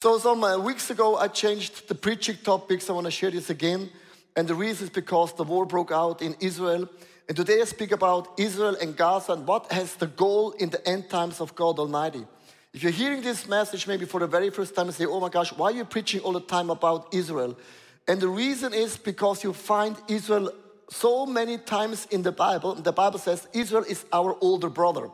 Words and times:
So 0.00 0.16
some 0.18 0.62
weeks 0.62 0.90
ago, 0.90 1.16
I 1.16 1.26
changed 1.26 1.88
the 1.88 1.94
preaching 1.96 2.36
topics. 2.44 2.88
I 2.88 2.92
want 2.92 3.06
to 3.06 3.10
share 3.10 3.32
this 3.32 3.50
again. 3.50 3.90
And 4.36 4.46
the 4.46 4.54
reason 4.54 4.84
is 4.84 4.90
because 4.90 5.32
the 5.32 5.42
war 5.42 5.66
broke 5.66 5.90
out 5.90 6.22
in 6.22 6.36
Israel. 6.38 6.88
And 7.26 7.36
today 7.36 7.60
I 7.60 7.64
speak 7.64 7.90
about 7.90 8.38
Israel 8.38 8.76
and 8.80 8.96
Gaza 8.96 9.32
and 9.32 9.44
what 9.44 9.72
has 9.72 9.96
the 9.96 10.06
goal 10.06 10.52
in 10.52 10.70
the 10.70 10.88
end 10.88 11.10
times 11.10 11.40
of 11.40 11.56
God 11.56 11.80
Almighty. 11.80 12.24
If 12.72 12.84
you're 12.84 12.92
hearing 12.92 13.22
this 13.22 13.48
message 13.48 13.88
maybe 13.88 14.04
for 14.04 14.20
the 14.20 14.28
very 14.28 14.50
first 14.50 14.76
time 14.76 14.86
and 14.86 14.94
say, 14.94 15.04
oh 15.04 15.18
my 15.18 15.30
gosh, 15.30 15.52
why 15.52 15.70
are 15.70 15.72
you 15.72 15.84
preaching 15.84 16.20
all 16.20 16.32
the 16.32 16.42
time 16.42 16.70
about 16.70 17.12
Israel? 17.12 17.58
And 18.06 18.20
the 18.20 18.28
reason 18.28 18.72
is 18.72 18.96
because 18.96 19.42
you 19.42 19.52
find 19.52 19.96
Israel 20.06 20.52
so 20.90 21.26
many 21.26 21.58
times 21.58 22.06
in 22.12 22.22
the 22.22 22.30
Bible. 22.30 22.76
The 22.76 22.92
Bible 22.92 23.18
says 23.18 23.48
Israel 23.52 23.82
is 23.82 24.04
our 24.12 24.36
older 24.40 24.70
brother. 24.70 25.10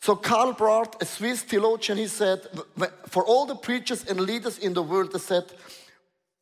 So 0.00 0.14
Karl 0.16 0.52
Barth, 0.52 1.00
a 1.02 1.04
Swiss 1.04 1.42
theologian, 1.42 1.98
he 1.98 2.06
said, 2.06 2.40
for 3.08 3.24
all 3.24 3.46
the 3.46 3.56
preachers 3.56 4.04
and 4.04 4.20
leaders 4.20 4.58
in 4.58 4.72
the 4.72 4.82
world, 4.82 5.12
he 5.12 5.18
said, 5.18 5.44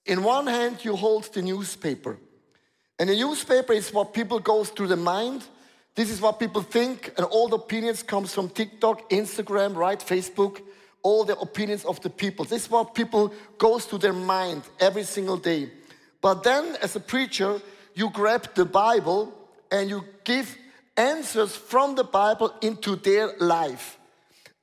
in 0.05 0.23
one 0.23 0.47
hand 0.47 0.85
you 0.85 0.95
hold 0.95 1.25
the 1.33 1.43
newspaper. 1.43 2.19
And 2.99 3.09
the 3.09 3.17
newspaper 3.17 3.73
is 3.73 3.93
what 3.93 4.15
people 4.15 4.39
goes 4.39 4.71
through 4.71 4.89
the 4.89 4.97
mind. 4.97 5.45
This 5.95 6.11
is 6.11 6.21
what 6.21 6.39
people 6.39 6.63
think, 6.63 7.13
and 7.17 7.27
all 7.27 7.49
the 7.49 7.57
opinions 7.57 8.03
comes 8.03 8.35
from 8.35 8.51
TikTok, 8.51 9.09
Instagram, 9.11 9.75
right, 9.75 9.99
Facebook, 9.99 10.61
all 11.03 11.25
the 11.25 11.39
opinions 11.39 11.85
of 11.87 12.01
the 12.03 12.11
people. 12.11 12.45
This 12.45 12.65
is 12.65 12.71
what 12.71 12.95
people 12.95 13.33
goes 13.57 13.87
to 13.87 13.97
their 13.97 14.13
mind 14.13 14.63
every 14.79 15.05
single 15.05 15.39
day. 15.39 15.71
But 16.21 16.43
then, 16.43 16.77
as 16.83 16.97
a 16.97 17.01
preacher, 17.01 17.61
you 17.95 18.11
grab 18.11 18.55
the 18.55 18.67
Bible 18.67 19.33
and 19.71 19.89
you 19.89 20.05
give 20.25 20.57
answers 20.97 21.57
from 21.57 21.95
the 21.95 22.05
Bible 22.05 22.55
into 22.63 22.97
their 22.97 23.37
life. 23.39 23.99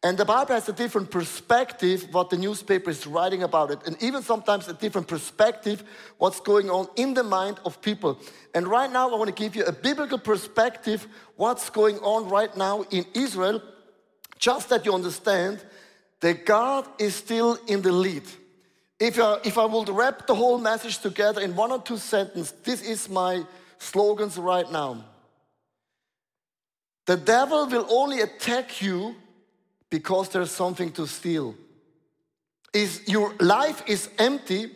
And 0.06 0.18
the 0.18 0.26
Bible 0.26 0.54
has 0.54 0.68
a 0.68 0.74
different 0.74 1.12
perspective 1.12 2.08
what 2.12 2.30
the 2.30 2.36
newspaper 2.36 2.90
is 2.90 3.08
writing 3.08 3.44
about 3.44 3.72
it, 3.72 3.80
and 3.86 3.96
even 4.04 4.22
sometimes 4.22 4.68
a 4.68 4.74
different 4.74 5.08
perspective 5.08 5.82
what's 6.18 6.42
going 6.42 6.70
on 6.70 6.90
in 6.98 7.14
the 7.14 7.24
mind 7.24 7.58
of 7.64 7.82
people. 7.82 8.20
And 8.54 8.68
right 8.68 8.92
now, 8.92 9.10
I 9.10 9.16
want 9.16 9.34
to 9.34 9.44
give 9.44 9.56
you 9.56 9.64
a 9.64 9.72
biblical 9.72 10.18
perspective 10.18 11.08
what's 11.38 11.70
going 11.70 12.00
on 12.00 12.28
right 12.28 12.56
now 12.58 12.82
in 12.92 13.06
Israel, 13.14 13.62
just 14.38 14.68
that 14.70 14.86
you 14.86 14.94
understand 14.94 15.64
that 16.20 16.46
God 16.46 16.86
is 17.00 17.16
still 17.16 17.58
in 17.68 17.82
the 17.82 17.94
lead. 17.94 18.24
If 19.00 19.18
I, 19.20 19.38
if 19.46 19.58
I 19.58 19.66
would 19.66 19.88
wrap 19.88 20.28
the 20.28 20.36
whole 20.36 20.58
message 20.58 21.00
together 21.00 21.40
in 21.40 21.56
one 21.56 21.72
or 21.72 21.82
two 21.82 21.98
sentences, 21.98 22.54
this 22.64 22.82
is 22.82 23.08
my 23.08 23.46
slogans 23.78 24.38
right 24.38 24.70
now. 24.70 25.06
The 27.06 27.18
devil 27.18 27.68
will 27.68 27.86
only 27.90 28.22
attack 28.22 28.82
you 28.82 29.16
because 29.90 30.30
there's 30.30 30.52
something 30.52 30.92
to 30.94 31.06
steal. 31.06 31.56
If 32.74 33.08
your 33.08 33.34
life 33.40 33.84
is 33.88 34.10
empty 34.18 34.72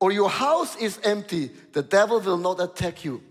or 0.00 0.12
your 0.12 0.30
house 0.30 0.76
is 0.76 0.98
empty, 1.02 1.50
the 1.72 1.82
devil 1.82 2.20
will 2.20 2.38
not 2.38 2.60
attack 2.60 3.04
you. 3.04 3.22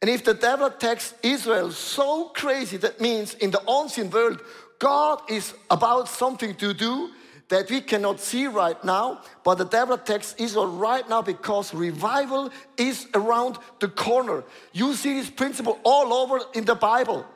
And 0.00 0.10
if 0.10 0.24
the 0.24 0.34
devil 0.34 0.66
attacks 0.66 1.14
Israel 1.22 1.70
so 1.70 2.30
crazy, 2.34 2.76
that 2.78 3.00
means 3.00 3.34
in 3.34 3.50
the 3.50 3.62
unseen 3.68 4.10
world, 4.10 4.40
God 4.78 5.22
is 5.28 5.54
about 5.70 6.08
something 6.08 6.54
to 6.56 6.74
do 6.74 7.10
that 7.48 7.70
we 7.70 7.82
cannot 7.82 8.18
see 8.18 8.46
right 8.46 8.82
now, 8.82 9.20
but 9.44 9.56
the 9.56 9.64
devil 9.64 9.94
attacks 9.94 10.34
Israel 10.38 10.66
right 10.66 11.06
now 11.08 11.20
because 11.20 11.74
revival 11.74 12.50
is 12.78 13.06
around 13.14 13.58
the 13.78 13.88
corner. 13.88 14.42
You 14.72 14.94
see 14.94 15.20
this 15.20 15.28
principle 15.28 15.78
all 15.84 16.14
over 16.14 16.40
in 16.54 16.64
the 16.64 16.74
Bible. 16.74 17.26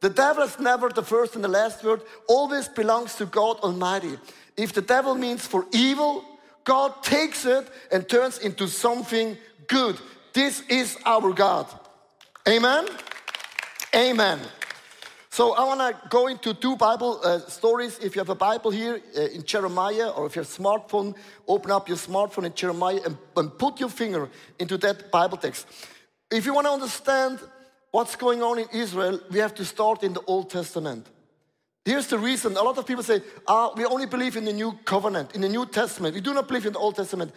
The 0.00 0.10
devil 0.10 0.44
is 0.44 0.58
never 0.58 0.88
the 0.88 1.02
first 1.02 1.34
and 1.34 1.42
the 1.42 1.48
last 1.48 1.82
word, 1.82 2.02
always 2.28 2.68
belongs 2.68 3.16
to 3.16 3.26
God 3.26 3.58
Almighty. 3.60 4.16
If 4.56 4.72
the 4.72 4.82
devil 4.82 5.14
means 5.14 5.46
for 5.46 5.66
evil, 5.72 6.24
God 6.64 7.02
takes 7.02 7.44
it 7.44 7.68
and 7.90 8.08
turns 8.08 8.38
into 8.38 8.68
something 8.68 9.36
good. 9.66 9.98
This 10.32 10.60
is 10.68 10.96
our 11.04 11.32
God. 11.32 11.66
Amen? 12.46 12.86
Amen. 13.94 14.38
So 15.30 15.54
I 15.54 15.64
want 15.64 15.80
to 15.80 16.08
go 16.08 16.26
into 16.26 16.54
two 16.54 16.76
Bible 16.76 17.20
uh, 17.22 17.38
stories. 17.40 17.98
If 18.00 18.16
you 18.16 18.20
have 18.20 18.28
a 18.28 18.34
Bible 18.34 18.70
here 18.70 19.00
uh, 19.16 19.20
in 19.20 19.44
Jeremiah, 19.44 20.10
or 20.10 20.26
if 20.26 20.36
you 20.36 20.42
have 20.42 20.50
a 20.50 20.62
smartphone, 20.62 21.14
open 21.46 21.70
up 21.70 21.88
your 21.88 21.96
smartphone 21.96 22.44
in 22.44 22.54
Jeremiah 22.54 23.00
and, 23.04 23.16
and 23.36 23.56
put 23.58 23.78
your 23.78 23.88
finger 23.88 24.28
into 24.58 24.76
that 24.78 25.10
Bible 25.10 25.36
text. 25.36 25.66
If 26.30 26.44
you 26.44 26.54
want 26.54 26.66
to 26.66 26.72
understand 26.72 27.38
what's 27.90 28.16
going 28.16 28.42
on 28.42 28.58
in 28.58 28.66
Israel, 28.72 29.20
we 29.30 29.38
have 29.38 29.54
to 29.54 29.64
start 29.64 30.02
in 30.02 30.12
the 30.12 30.22
Old 30.26 30.50
Testament. 30.50 31.06
Here's 31.84 32.06
the 32.06 32.18
reason. 32.18 32.56
A 32.56 32.62
lot 32.62 32.76
of 32.76 32.86
people 32.86 33.02
say, 33.02 33.22
ah, 33.46 33.72
we 33.74 33.84
only 33.86 34.06
believe 34.06 34.36
in 34.36 34.44
the 34.44 34.52
New 34.52 34.72
Covenant, 34.84 35.34
in 35.34 35.40
the 35.40 35.48
New 35.48 35.64
Testament. 35.64 36.14
We 36.14 36.20
do 36.20 36.34
not 36.34 36.46
believe 36.46 36.66
in 36.66 36.74
the 36.74 36.78
Old 36.78 36.96
Testament. 36.96 37.32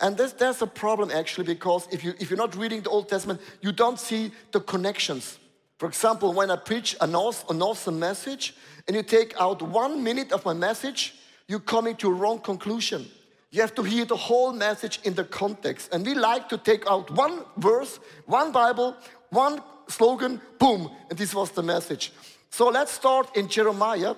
And 0.00 0.16
there's, 0.16 0.34
there's 0.34 0.60
a 0.60 0.66
problem 0.66 1.10
actually 1.10 1.46
because 1.46 1.88
if, 1.90 2.04
you, 2.04 2.12
if 2.18 2.28
you're 2.28 2.36
not 2.36 2.54
reading 2.56 2.82
the 2.82 2.90
Old 2.90 3.08
Testament, 3.08 3.40
you 3.62 3.72
don't 3.72 3.98
see 3.98 4.32
the 4.52 4.60
connections. 4.60 5.38
For 5.78 5.86
example, 5.86 6.32
when 6.32 6.50
I 6.50 6.56
preach 6.56 6.96
an 7.00 7.14
awesome 7.14 7.98
message 7.98 8.54
and 8.86 8.96
you 8.96 9.02
take 9.02 9.34
out 9.40 9.62
one 9.62 10.02
minute 10.02 10.32
of 10.32 10.44
my 10.44 10.52
message, 10.52 11.14
you're 11.48 11.60
coming 11.60 11.96
to 11.96 12.08
a 12.08 12.12
wrong 12.12 12.40
conclusion. 12.40 13.06
You 13.50 13.60
have 13.60 13.74
to 13.76 13.82
hear 13.82 14.04
the 14.04 14.16
whole 14.16 14.52
message 14.52 15.00
in 15.04 15.14
the 15.14 15.24
context. 15.24 15.94
And 15.94 16.04
we 16.04 16.14
like 16.14 16.48
to 16.48 16.58
take 16.58 16.86
out 16.88 17.10
one 17.10 17.44
verse, 17.56 18.00
one 18.26 18.50
Bible, 18.50 18.96
one 19.30 19.62
slogan, 19.88 20.40
boom, 20.58 20.90
and 21.10 21.18
this 21.18 21.34
was 21.34 21.50
the 21.50 21.62
message. 21.62 22.12
So 22.50 22.68
let's 22.68 22.92
start 22.92 23.36
in 23.36 23.48
Jeremiah 23.48 24.14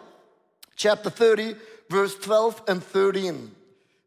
chapter 0.76 1.10
30, 1.10 1.54
verse 1.88 2.14
12 2.16 2.62
and 2.68 2.82
13. 2.82 3.50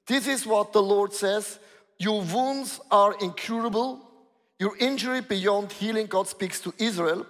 This 0.07 0.27
is 0.27 0.45
what 0.45 0.73
the 0.73 0.81
Lord 0.81 1.13
says 1.13 1.59
Your 1.97 2.21
wounds 2.21 2.79
are 2.91 3.15
incurable, 3.21 3.99
your 4.59 4.77
injury 4.77 5.21
beyond 5.21 5.71
healing. 5.71 6.07
God 6.07 6.27
speaks 6.27 6.61
to 6.61 6.73
Israel. 6.77 7.25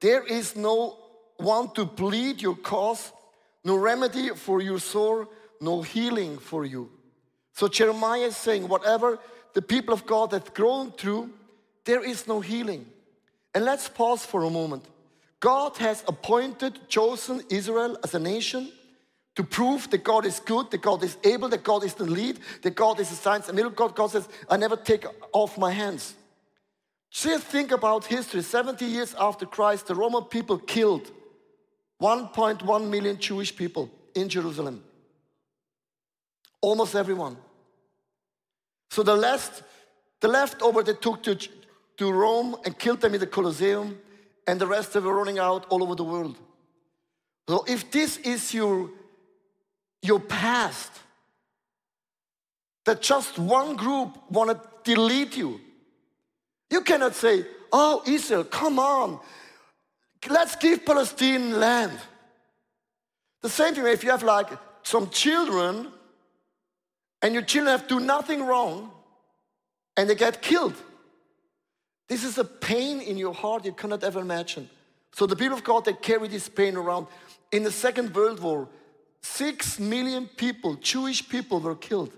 There 0.00 0.24
is 0.24 0.56
no 0.56 0.98
one 1.36 1.70
to 1.74 1.86
plead 1.86 2.40
your 2.40 2.56
cause, 2.56 3.12
no 3.64 3.76
remedy 3.76 4.30
for 4.30 4.60
your 4.60 4.78
sore, 4.78 5.28
no 5.60 5.82
healing 5.82 6.38
for 6.38 6.64
you. 6.64 6.90
So 7.52 7.68
Jeremiah 7.68 8.26
is 8.26 8.36
saying, 8.36 8.68
whatever 8.68 9.18
the 9.54 9.62
people 9.62 9.94
of 9.94 10.06
God 10.06 10.32
have 10.32 10.52
grown 10.52 10.92
through, 10.92 11.30
there 11.84 12.04
is 12.04 12.28
no 12.28 12.40
healing. 12.40 12.86
And 13.56 13.64
let's 13.64 13.88
pause 13.88 14.22
for 14.22 14.44
a 14.44 14.50
moment. 14.50 14.84
God 15.40 15.78
has 15.78 16.04
appointed, 16.06 16.78
chosen 16.90 17.40
Israel 17.48 17.96
as 18.04 18.14
a 18.14 18.18
nation 18.18 18.70
to 19.34 19.42
prove 19.42 19.88
that 19.88 20.04
God 20.04 20.26
is 20.26 20.40
good, 20.40 20.70
that 20.72 20.82
God 20.82 21.02
is 21.02 21.16
able, 21.24 21.48
that 21.48 21.64
God 21.64 21.82
is 21.82 21.94
the 21.94 22.04
lead, 22.04 22.38
that 22.60 22.74
God 22.74 23.00
is 23.00 23.08
the 23.08 23.14
signs 23.14 23.48
and 23.48 23.56
middle. 23.56 23.70
God, 23.70 23.96
God 23.96 24.10
says, 24.10 24.28
I 24.50 24.58
never 24.58 24.76
take 24.76 25.06
off 25.32 25.56
my 25.56 25.70
hands. 25.70 26.12
Just 27.10 27.44
think 27.44 27.72
about 27.72 28.04
history. 28.04 28.42
70 28.42 28.84
years 28.84 29.14
after 29.18 29.46
Christ, 29.46 29.86
the 29.86 29.94
Roman 29.94 30.24
people 30.24 30.58
killed 30.58 31.10
1.1 32.02 32.90
million 32.90 33.18
Jewish 33.18 33.56
people 33.56 33.90
in 34.14 34.28
Jerusalem. 34.28 34.84
Almost 36.60 36.94
everyone. 36.94 37.38
So 38.90 39.02
the 39.02 39.16
last, 39.16 39.62
the 40.20 40.28
leftover 40.28 40.82
they 40.82 40.92
took 40.92 41.22
to 41.22 41.38
to 41.96 42.12
Rome 42.12 42.56
and 42.64 42.78
killed 42.78 43.00
them 43.00 43.14
in 43.14 43.20
the 43.20 43.26
Colosseum, 43.26 43.98
and 44.46 44.60
the 44.60 44.66
rest 44.66 44.92
they 44.92 45.00
were 45.00 45.14
running 45.14 45.38
out 45.38 45.66
all 45.70 45.82
over 45.82 45.94
the 45.94 46.04
world. 46.04 46.36
So 47.48 47.64
if 47.66 47.90
this 47.90 48.16
is 48.18 48.52
your, 48.52 48.90
your 50.02 50.20
past, 50.20 50.92
that 52.84 53.02
just 53.02 53.38
one 53.38 53.76
group 53.76 54.16
want 54.30 54.50
to 54.50 54.60
delete 54.84 55.36
you, 55.36 55.60
you 56.70 56.82
cannot 56.82 57.14
say, 57.14 57.44
oh, 57.72 58.02
Israel, 58.06 58.44
come 58.44 58.78
on, 58.78 59.18
let's 60.28 60.56
give 60.56 60.84
Palestine 60.84 61.58
land. 61.58 61.98
The 63.42 63.48
same 63.48 63.74
thing 63.74 63.86
if 63.86 64.02
you 64.02 64.10
have 64.10 64.22
like 64.22 64.48
some 64.82 65.10
children 65.10 65.88
and 67.22 67.34
your 67.34 67.42
children 67.42 67.78
have 67.78 67.88
do 67.88 68.00
nothing 68.00 68.44
wrong 68.44 68.90
and 69.96 70.08
they 70.08 70.14
get 70.14 70.42
killed. 70.42 70.74
This 72.08 72.24
is 72.24 72.38
a 72.38 72.44
pain 72.44 73.00
in 73.00 73.16
your 73.16 73.34
heart 73.34 73.64
you 73.64 73.72
cannot 73.72 74.04
ever 74.04 74.20
imagine. 74.20 74.68
So 75.12 75.26
the 75.26 75.36
people 75.36 75.56
of 75.56 75.64
God, 75.64 75.84
they 75.84 75.92
carry 75.92 76.28
this 76.28 76.48
pain 76.48 76.76
around. 76.76 77.06
In 77.50 77.62
the 77.62 77.70
Second 77.70 78.14
World 78.14 78.40
War, 78.40 78.68
six 79.20 79.80
million 79.80 80.26
people, 80.26 80.74
Jewish 80.74 81.28
people, 81.28 81.60
were 81.60 81.74
killed. 81.74 82.12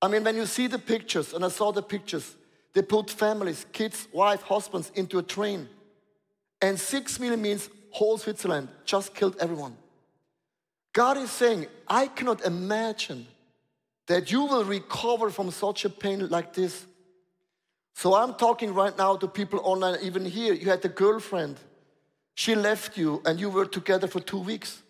I 0.00 0.08
mean, 0.08 0.24
when 0.24 0.36
you 0.36 0.46
see 0.46 0.66
the 0.66 0.78
pictures, 0.78 1.32
and 1.32 1.44
I 1.44 1.48
saw 1.48 1.70
the 1.70 1.82
pictures, 1.82 2.34
they 2.72 2.82
put 2.82 3.10
families, 3.10 3.66
kids, 3.72 4.08
wife, 4.12 4.42
husbands 4.42 4.90
into 4.94 5.18
a 5.18 5.22
train. 5.22 5.68
And 6.60 6.78
six 6.78 7.20
million 7.20 7.42
means 7.42 7.68
whole 7.90 8.18
Switzerland 8.18 8.68
just 8.84 9.14
killed 9.14 9.36
everyone. 9.38 9.76
God 10.92 11.16
is 11.18 11.30
saying, 11.30 11.66
I 11.86 12.06
cannot 12.06 12.44
imagine 12.44 13.26
that 14.06 14.30
you 14.32 14.44
will 14.44 14.64
recover 14.64 15.30
from 15.30 15.50
such 15.50 15.84
a 15.84 15.90
pain 15.90 16.28
like 16.28 16.52
this. 16.52 16.86
So 17.94 18.14
I'm 18.14 18.34
talking 18.34 18.74
right 18.74 18.96
now 18.96 19.16
to 19.16 19.28
people 19.28 19.60
online, 19.62 19.98
even 20.02 20.24
here. 20.24 20.54
You 20.54 20.70
had 20.70 20.84
a 20.84 20.88
girlfriend. 20.88 21.58
She 22.34 22.54
left 22.54 22.96
you 22.96 23.22
and 23.24 23.38
you 23.38 23.50
were 23.50 23.66
together 23.66 24.06
for 24.06 24.20
two 24.20 24.38
weeks. 24.38 24.82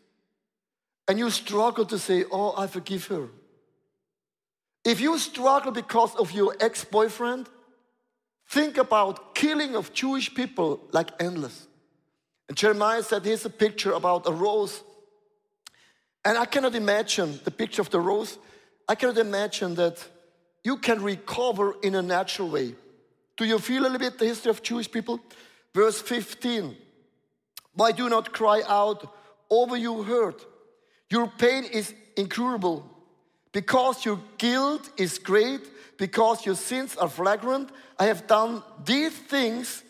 And 1.09 1.19
you 1.19 1.31
struggle 1.31 1.85
to 1.87 1.99
say, 1.99 2.25
Oh, 2.31 2.55
I 2.57 2.67
forgive 2.67 3.07
her. 3.07 3.29
If 4.85 5.01
you 5.01 5.19
struggle 5.19 5.73
because 5.73 6.15
of 6.17 6.33
your 6.33 6.57
ex 6.61 6.85
boyfriend, 6.85 7.49
think 8.49 8.79
about 8.79 9.35
killing 9.35 9.77
of 9.77 9.93
Jewish 9.93 10.33
people 10.35 10.81
like 10.93 11.11
endless. 11.21 11.67
And 12.49 12.57
Jeremiah 12.57 13.03
said, 13.03 13.25
Here's 13.25 13.45
a 13.45 13.51
picture 13.51 13.93
about 13.93 14.29
a 14.29 14.33
rose. 14.33 14.83
And 16.25 16.39
I 16.39 16.45
cannot 16.45 16.75
imagine 16.75 17.41
the 17.45 17.51
picture 17.51 17.83
of 17.83 17.91
the 17.91 18.01
rose. 18.01 18.39
I 18.89 18.95
cannot 18.95 19.19
imagine 19.19 19.75
that 19.75 20.05
you 20.63 20.77
can 20.77 21.03
recover 21.03 21.75
in 21.83 21.97
a 21.97 22.03
natural 22.03 22.49
way. 22.49 22.75
Do 23.37 23.45
you 23.45 23.59
feel 23.59 23.83
a 23.83 23.85
little 23.85 23.99
bit 23.99 24.19
the 24.19 24.27
history 24.27 24.51
of 24.51 24.63
Jewish 24.63 24.91
people? 24.91 25.21
Verse 25.75 26.01
15. 26.01 26.77
Why 27.75 27.93
do 27.93 28.09
not 28.09 28.33
cry 28.33 28.63
out 28.67 29.05
oh, 29.51 29.63
over 29.63 29.77
your 29.77 30.05
hurt? 30.05 30.45
Your 31.11 31.27
pain 31.27 31.65
is 31.65 31.95
incurable. 32.17 32.89
Because 33.53 34.05
your 34.05 34.19
guilt 34.39 34.89
is 34.97 35.19
great, 35.19 35.61
because 35.99 36.47
your 36.47 36.55
sins 36.55 36.97
are 36.97 37.09
flagrant, 37.09 37.71
I 37.99 38.07
have 38.07 38.27
done 38.27 38.63
these 38.85 39.13
things 39.13 39.83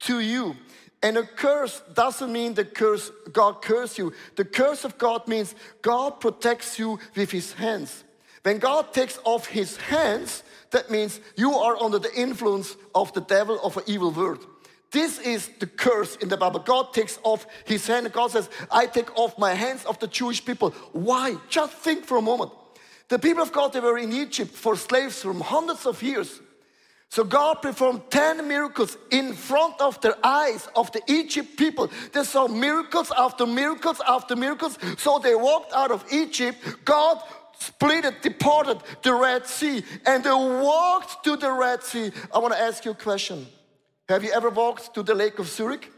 to 0.00 0.20
you. 0.20 0.56
And 1.02 1.16
a 1.16 1.22
curse 1.22 1.82
doesn't 1.94 2.32
mean 2.32 2.54
the 2.54 2.64
curse 2.64 3.10
God 3.32 3.62
curse 3.62 3.96
you. 3.96 4.12
The 4.36 4.44
curse 4.44 4.84
of 4.84 4.98
God 4.98 5.26
means 5.28 5.54
God 5.80 6.20
protects 6.20 6.78
you 6.78 6.98
with 7.14 7.30
his 7.30 7.52
hands. 7.52 8.04
When 8.42 8.58
God 8.58 8.92
takes 8.92 9.18
off 9.24 9.46
his 9.46 9.76
hands, 9.76 10.42
that 10.70 10.90
means 10.90 11.20
you 11.36 11.52
are 11.52 11.76
under 11.82 11.98
the 11.98 12.14
influence 12.14 12.76
of 12.94 13.12
the 13.12 13.20
devil 13.20 13.58
of 13.62 13.76
an 13.76 13.84
evil 13.86 14.10
word. 14.10 14.38
This 14.90 15.18
is 15.20 15.48
the 15.60 15.66
curse 15.66 16.16
in 16.16 16.28
the 16.28 16.36
Bible. 16.36 16.60
God 16.60 16.92
takes 16.92 17.18
off 17.22 17.46
his 17.64 17.86
hand. 17.86 18.12
God 18.12 18.32
says, 18.32 18.50
I 18.70 18.86
take 18.86 19.16
off 19.16 19.38
my 19.38 19.54
hands 19.54 19.84
of 19.84 19.98
the 20.00 20.08
Jewish 20.08 20.44
people. 20.44 20.70
Why? 20.92 21.36
Just 21.48 21.74
think 21.74 22.04
for 22.04 22.16
a 22.16 22.22
moment. 22.22 22.50
The 23.08 23.18
people 23.18 23.42
of 23.42 23.52
God, 23.52 23.72
they 23.72 23.80
were 23.80 23.98
in 23.98 24.12
Egypt 24.12 24.52
for 24.52 24.76
slaves 24.76 25.22
from 25.22 25.40
hundreds 25.40 25.86
of 25.86 26.02
years. 26.02 26.40
So 27.08 27.24
God 27.24 27.60
performed 27.60 28.02
10 28.10 28.46
miracles 28.46 28.96
in 29.10 29.34
front 29.34 29.80
of 29.80 30.00
their 30.00 30.14
eyes 30.24 30.68
of 30.76 30.92
the 30.92 31.02
Egypt 31.08 31.56
people. 31.56 31.90
They 32.12 32.22
saw 32.22 32.46
miracles 32.46 33.10
after 33.16 33.46
miracles 33.46 34.00
after 34.06 34.36
miracles. 34.36 34.78
So 34.96 35.18
they 35.18 35.34
walked 35.34 35.72
out 35.72 35.90
of 35.90 36.04
Egypt. 36.12 36.58
God 36.84 37.20
split 37.60 38.04
it, 38.04 38.22
departed 38.22 38.78
the 39.02 39.14
Red 39.14 39.46
Sea, 39.46 39.84
and 40.06 40.24
they 40.24 40.30
walked 40.32 41.22
to 41.24 41.36
the 41.36 41.52
Red 41.52 41.84
Sea. 41.84 42.10
I 42.34 42.38
want 42.38 42.54
to 42.54 42.60
ask 42.60 42.84
you 42.84 42.90
a 42.92 42.94
question. 42.94 43.46
Have 44.08 44.24
you 44.24 44.32
ever 44.32 44.50
walked 44.50 44.94
to 44.94 45.02
the 45.02 45.14
Lake 45.14 45.38
of 45.38 45.46
Zurich? 45.46 45.92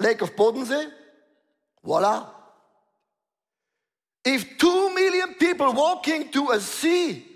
Lake 0.00 0.22
of 0.22 0.34
Bodensee? 0.34 0.90
Voila. 1.84 2.26
If 4.24 4.58
two 4.58 4.94
million 4.94 5.34
people 5.34 5.72
walking 5.72 6.30
to 6.30 6.50
a 6.50 6.60
sea, 6.60 7.26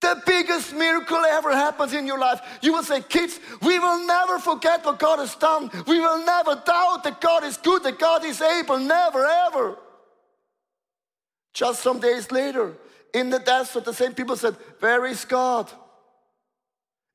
the 0.00 0.22
biggest 0.24 0.74
miracle 0.74 1.24
ever 1.24 1.50
happens 1.50 1.92
in 1.92 2.06
your 2.06 2.18
life. 2.18 2.40
You 2.62 2.72
will 2.72 2.84
say, 2.84 3.00
kids, 3.00 3.40
we 3.62 3.78
will 3.78 4.06
never 4.06 4.38
forget 4.38 4.84
what 4.84 4.98
God 4.98 5.18
has 5.18 5.34
done. 5.34 5.70
We 5.86 5.98
will 5.98 6.24
never 6.24 6.54
doubt 6.54 7.02
that 7.02 7.20
God 7.20 7.42
is 7.42 7.56
good, 7.56 7.82
that 7.82 7.98
God 7.98 8.24
is 8.24 8.40
able. 8.40 8.78
Never, 8.78 9.26
ever. 9.26 9.76
Just 11.58 11.82
some 11.82 11.98
days 11.98 12.30
later, 12.30 12.72
in 13.12 13.30
the 13.30 13.40
desert, 13.40 13.84
the 13.84 13.92
same 13.92 14.14
people 14.14 14.36
said, 14.36 14.54
Where 14.78 15.04
is 15.06 15.24
God? 15.24 15.68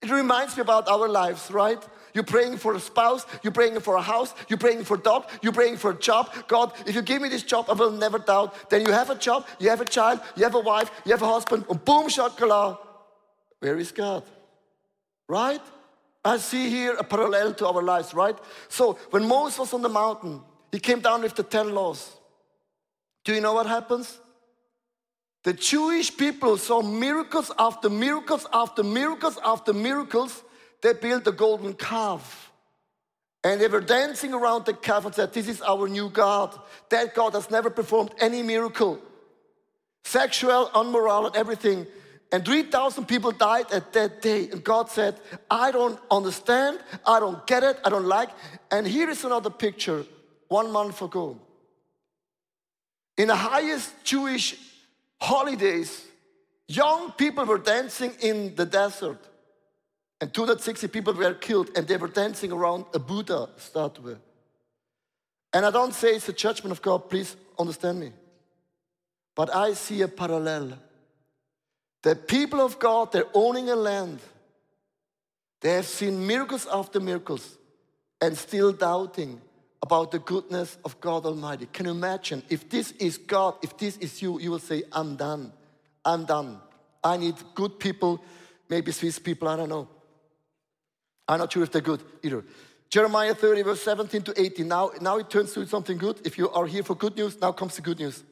It 0.01 0.12
reminds 0.12 0.57
me 0.57 0.62
about 0.63 0.90
our 0.90 1.07
lives, 1.07 1.50
right? 1.50 1.81
You're 2.13 2.25
praying 2.25 2.57
for 2.57 2.74
a 2.74 2.80
spouse, 2.81 3.25
you're 3.42 3.54
praying 3.54 3.80
for 3.80 3.95
a 3.95 4.01
house, 4.01 4.34
you're 4.50 4.60
praying 4.60 4.84
for 4.84 4.95
a 4.98 5.00
dog, 5.00 5.30
you're 5.42 5.54
praying 5.54 5.78
for 5.78 5.92
a 5.92 5.98
job. 5.98 6.30
God, 6.50 6.74
if 6.86 6.94
you 6.94 7.01
give 7.01 7.22
me 7.22 7.30
this 7.30 7.44
job, 7.44 7.68
I 7.69 7.74
will 7.74 7.94
never 7.94 8.19
doubt. 8.19 8.69
Then 8.69 8.86
you 8.86 8.92
have 8.92 9.10
a 9.10 9.16
job, 9.16 9.48
you 9.60 9.69
have 9.69 9.80
a 9.80 9.86
child, 9.86 10.19
you 10.36 10.44
have 10.44 10.56
a 10.56 10.60
wife, 10.60 10.92
you 11.06 11.13
have 11.13 11.22
a 11.22 11.31
husband, 11.36 11.63
and 11.69 11.86
boom, 11.86 12.10
shakala. 12.10 12.80
Where 13.60 13.78
is 13.78 13.94
God? 13.94 14.24
Right? 15.30 15.62
I 16.25 16.36
see 16.36 16.69
here 16.69 16.96
a 16.96 17.04
parallel 17.06 17.54
to 17.54 17.68
our 17.68 17.81
lives, 17.81 18.13
right? 18.13 18.38
So 18.68 19.00
when 19.12 19.25
Moses 19.25 19.60
was 19.60 19.74
on 19.74 19.84
the 19.84 19.96
mountain, 20.04 20.42
he 20.69 20.80
came 20.80 21.00
down 21.00 21.22
with 21.22 21.34
the 21.34 21.44
10 21.44 21.74
laws. 21.74 22.12
Do 23.24 23.34
you 23.34 23.39
know 23.39 23.54
what 23.54 23.68
happens? 23.68 24.19
The 25.44 25.54
Jewish 25.54 26.16
people 26.16 26.57
saw 26.57 26.81
miracles 26.81 27.51
after 27.60 27.90
miracles 27.90 28.48
after 28.54 28.81
miracles 28.81 29.38
after 29.44 29.74
miracles. 29.74 30.42
They 30.81 30.94
built 30.94 31.28
a 31.28 31.31
golden 31.31 31.74
calf. 31.74 32.51
And 33.44 33.60
they 33.60 33.68
were 33.68 33.81
dancing 33.81 34.34
around 34.34 34.66
the 34.66 34.74
calf 34.74 35.06
and 35.06 35.13
said, 35.13 35.34
This 35.34 35.50
is 35.50 35.62
our 35.62 35.90
new 35.90 36.10
God. 36.10 36.57
That 36.90 37.13
God 37.13 37.34
has 37.34 37.51
never 37.51 37.69
performed 37.69 38.12
any 38.19 38.42
miracle. 38.42 39.00
Sexual, 40.06 40.72
unmoral, 40.74 41.28
and 41.28 41.36
everything. 41.36 41.88
And 42.31 42.46
3,000 42.46 43.06
people 43.06 43.31
died 43.31 43.72
at 43.72 43.92
that 43.94 44.22
day. 44.22 44.50
And 44.50 44.63
God 44.63 44.89
said, 44.89 45.19
I 45.51 45.72
don't 45.72 46.00
understand. 46.10 46.80
I 47.06 47.19
don't 47.19 47.46
get 47.46 47.63
it. 47.63 47.78
I 47.84 47.89
don't 47.89 48.06
like. 48.06 48.30
And 48.72 48.88
here 48.88 49.10
is 49.10 49.25
another 49.25 49.50
picture 49.50 50.06
one 50.48 50.72
month 50.72 51.01
ago. 51.01 51.38
In 53.18 53.28
the 53.28 53.36
highest 53.36 53.92
Jewish 54.04 54.57
holidays, 55.24 56.06
young 56.68 57.12
people 57.14 57.46
were 57.46 57.58
dancing 57.58 58.14
in 58.22 58.56
the 58.56 58.66
desert. 58.66 59.20
And 60.20 60.34
260 60.34 60.88
people 60.90 61.14
were 61.14 61.34
killed, 61.34 61.70
and 61.75 61.88
they 61.88 61.98
were 61.98 62.08
dancing 62.08 62.52
around 62.52 62.86
a 62.94 63.00
Buddha 63.00 63.50
statue. 63.58 64.16
And 65.54 65.66
I 65.66 65.72
don't 65.72 65.94
say 65.94 66.16
it's 66.16 66.30
a 66.30 66.34
judgment 66.34 66.72
of 66.72 66.81
God, 66.81 67.10
please 67.10 67.36
understand 67.58 68.00
me. 68.00 68.12
But 69.36 69.56
I 69.56 69.74
see 69.74 70.02
a 70.02 70.08
parallel. 70.08 70.74
The 72.02 72.16
people 72.16 72.60
of 72.60 72.80
God, 72.80 73.12
they're 73.12 73.34
owning 73.34 73.70
a 73.70 73.75
land. 73.75 74.20
They 75.62 75.74
have 75.74 75.86
seen 75.86 76.28
miracles 76.28 76.68
after 76.72 77.00
miracles 77.00 77.58
and 78.20 78.38
still 78.38 78.74
doubting 78.74 79.40
about 79.83 80.12
the 80.12 80.19
goodness 80.19 80.77
of 80.85 81.00
God 81.01 81.25
Almighty. 81.25 81.68
Can 81.74 81.88
you 81.88 81.91
imagine? 81.91 82.41
If 82.50 82.69
this 82.69 82.91
is 82.94 83.18
God, 83.18 83.56
if 83.62 83.77
this 83.77 83.97
is 83.97 84.21
you, 84.21 84.39
you 84.39 84.50
will 84.50 84.59
say, 84.59 84.83
I'm 84.94 85.18
done. 85.18 85.51
I'm 86.06 86.24
done. 86.24 86.62
I 87.03 87.18
need 87.18 87.35
good 87.53 87.81
people, 87.81 88.24
maybe 88.69 88.94
Swiss 88.94 89.19
people, 89.19 89.50
I 89.50 89.57
don't 89.57 89.68
know. 89.68 89.89
I'm 91.27 91.39
not 91.39 91.51
sure 91.51 91.63
if 91.63 91.71
they're 91.71 91.81
good 91.81 92.01
either. 92.24 92.45
Jeremiah 92.89 93.35
30, 93.35 93.62
verse 93.63 93.81
17 93.81 94.21
to 94.21 94.41
18. 94.41 94.65
Now, 94.65 94.91
now 95.01 95.18
it 95.18 95.30
turns 95.30 95.53
to 95.53 95.65
something 95.68 95.97
good. 95.97 96.21
If 96.25 96.38
you 96.38 96.50
are 96.51 96.65
here 96.65 96.83
for 96.83 96.95
good 96.95 97.18
news, 97.18 97.39
now 97.41 97.51
comes 97.51 97.75
the 97.75 97.81
good 97.81 98.00
news. 98.00 98.24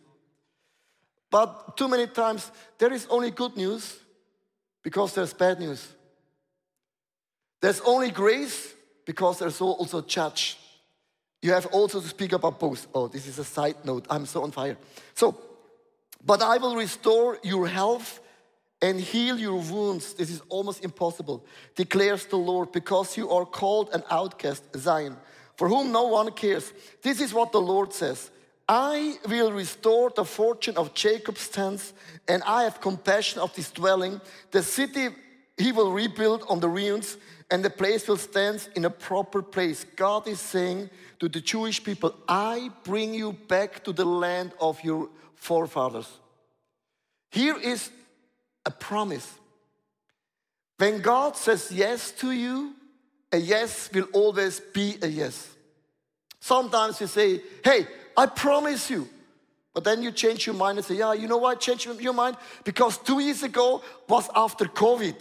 But 1.29 1.75
too 1.75 1.89
many 1.89 2.07
times, 2.07 2.49
there 2.77 2.93
is 2.93 3.07
only 3.09 3.31
good 3.31 3.57
news 3.57 3.97
because 4.83 5.13
there's 5.15 5.33
bad 5.33 5.59
news. 5.59 5.85
There's 7.59 7.81
only 7.81 8.09
grace 8.09 8.73
because 9.05 9.39
there's 9.39 9.59
also 9.59 10.01
judge. 10.01 10.57
You 11.41 11.53
have 11.53 11.65
also 11.67 11.99
to 11.99 12.07
speak 12.07 12.33
about 12.33 12.59
both. 12.59 12.87
Oh, 12.93 13.07
this 13.07 13.27
is 13.27 13.39
a 13.39 13.43
side 13.43 13.75
note. 13.83 14.05
I'm 14.09 14.25
so 14.25 14.43
on 14.43 14.51
fire. 14.51 14.77
So, 15.15 15.35
but 16.23 16.41
I 16.41 16.57
will 16.57 16.75
restore 16.75 17.39
your 17.43 17.67
health 17.67 18.19
and 18.81 18.99
heal 18.99 19.39
your 19.39 19.59
wounds. 19.59 20.13
This 20.13 20.29
is 20.29 20.41
almost 20.49 20.83
impossible, 20.83 21.45
declares 21.75 22.25
the 22.25 22.37
Lord, 22.37 22.71
because 22.71 23.17
you 23.17 23.29
are 23.29 23.45
called 23.45 23.89
an 23.93 24.03
outcast, 24.09 24.63
Zion, 24.75 25.17
for 25.55 25.67
whom 25.67 25.91
no 25.91 26.07
one 26.07 26.31
cares. 26.31 26.71
This 27.01 27.21
is 27.21 27.33
what 27.33 27.51
the 27.51 27.61
Lord 27.61 27.93
says. 27.93 28.29
I 28.67 29.17
will 29.27 29.51
restore 29.51 30.11
the 30.15 30.25
fortune 30.25 30.77
of 30.77 30.93
Jacob's 30.93 31.47
tents, 31.47 31.93
and 32.27 32.41
I 32.43 32.63
have 32.63 32.81
compassion 32.81 33.41
of 33.41 33.53
this 33.55 33.71
dwelling. 33.71 34.21
The 34.51 34.63
city 34.63 35.09
he 35.57 35.71
will 35.71 35.91
rebuild 35.91 36.43
on 36.47 36.59
the 36.59 36.69
ruins, 36.69 37.17
and 37.51 37.65
the 37.65 37.69
place 37.69 38.07
will 38.07 38.17
stand 38.17 38.67
in 38.75 38.85
a 38.85 38.89
proper 38.89 39.41
place. 39.41 39.85
God 39.95 40.27
is 40.27 40.39
saying 40.39 40.89
to 41.21 41.29
the 41.29 41.39
Jewish 41.39 41.83
people, 41.83 42.15
I 42.27 42.71
bring 42.83 43.13
you 43.13 43.33
back 43.33 43.83
to 43.83 43.93
the 43.93 44.03
land 44.03 44.53
of 44.59 44.83
your 44.83 45.07
forefathers. 45.35 46.09
Here 47.29 47.55
is 47.59 47.91
a 48.65 48.71
promise. 48.71 49.31
When 50.77 50.99
God 50.99 51.37
says 51.37 51.71
yes 51.71 52.09
to 52.13 52.31
you, 52.31 52.73
a 53.31 53.37
yes 53.37 53.91
will 53.93 54.07
always 54.13 54.59
be 54.59 54.97
a 54.99 55.07
yes. 55.07 55.47
Sometimes 56.39 56.99
you 56.99 57.05
say, 57.05 57.39
Hey, 57.63 57.85
I 58.17 58.25
promise 58.25 58.89
you. 58.89 59.07
But 59.75 59.83
then 59.83 60.01
you 60.01 60.11
change 60.11 60.47
your 60.47 60.55
mind 60.55 60.79
and 60.79 60.85
say, 60.85 60.95
Yeah, 60.95 61.13
you 61.13 61.27
know 61.27 61.37
why 61.37 61.51
I 61.51 61.55
changed 61.55 61.87
your 62.01 62.13
mind? 62.13 62.35
Because 62.63 62.97
two 62.97 63.19
years 63.19 63.43
ago 63.43 63.83
was 64.09 64.27
after 64.35 64.65
COVID. 64.65 65.17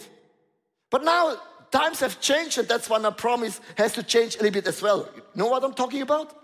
But 0.88 1.04
now 1.04 1.37
times 1.71 2.00
have 2.00 2.21
changed, 2.21 2.59
and 2.59 2.69
that's 2.69 2.89
why 2.89 2.99
my 2.99 3.11
promise 3.11 3.61
has 3.77 3.93
to 3.95 4.03
change 4.03 4.37
a 4.37 4.39
little 4.39 4.53
bit 4.53 4.67
as 4.67 4.83
well. 4.83 5.09
You 5.15 5.23
know 5.35 5.47
what 5.47 5.65
I'm 5.65 5.75
talking 5.75 6.03
about? 6.03 6.37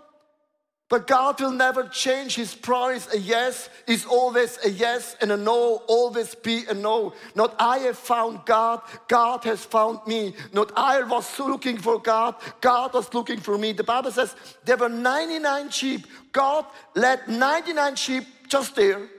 But 0.89 1.05
God 1.05 1.41
will 1.41 1.51
never 1.51 1.83
change 1.83 2.35
His 2.35 2.55
promise. 2.55 3.13
A 3.13 3.19
yes 3.19 3.69
is 3.87 4.05
always 4.05 4.57
a 4.63 4.69
yes, 4.69 5.17
and 5.19 5.31
a 5.33 5.37
no 5.37 5.81
always 5.87 6.33
be 6.33 6.63
a 6.69 6.73
no. 6.73 7.13
Not 7.35 7.55
I 7.59 7.79
have 7.79 7.97
found 7.97 8.45
God, 8.45 8.81
God 9.09 9.43
has 9.43 9.65
found 9.65 9.99
me. 10.07 10.33
Not 10.53 10.71
I 10.77 11.03
was 11.03 11.37
looking 11.39 11.77
for 11.77 11.99
God, 11.99 12.35
God 12.61 12.93
was 12.93 13.13
looking 13.13 13.39
for 13.39 13.57
me. 13.57 13.73
The 13.73 13.83
Bible 13.83 14.11
says 14.11 14.33
there 14.63 14.77
were 14.77 14.87
99 14.87 15.69
sheep. 15.71 16.07
God 16.31 16.65
led 16.95 17.27
99 17.27 17.95
sheep 17.95 18.23
just 18.47 18.75
there, 18.75 19.09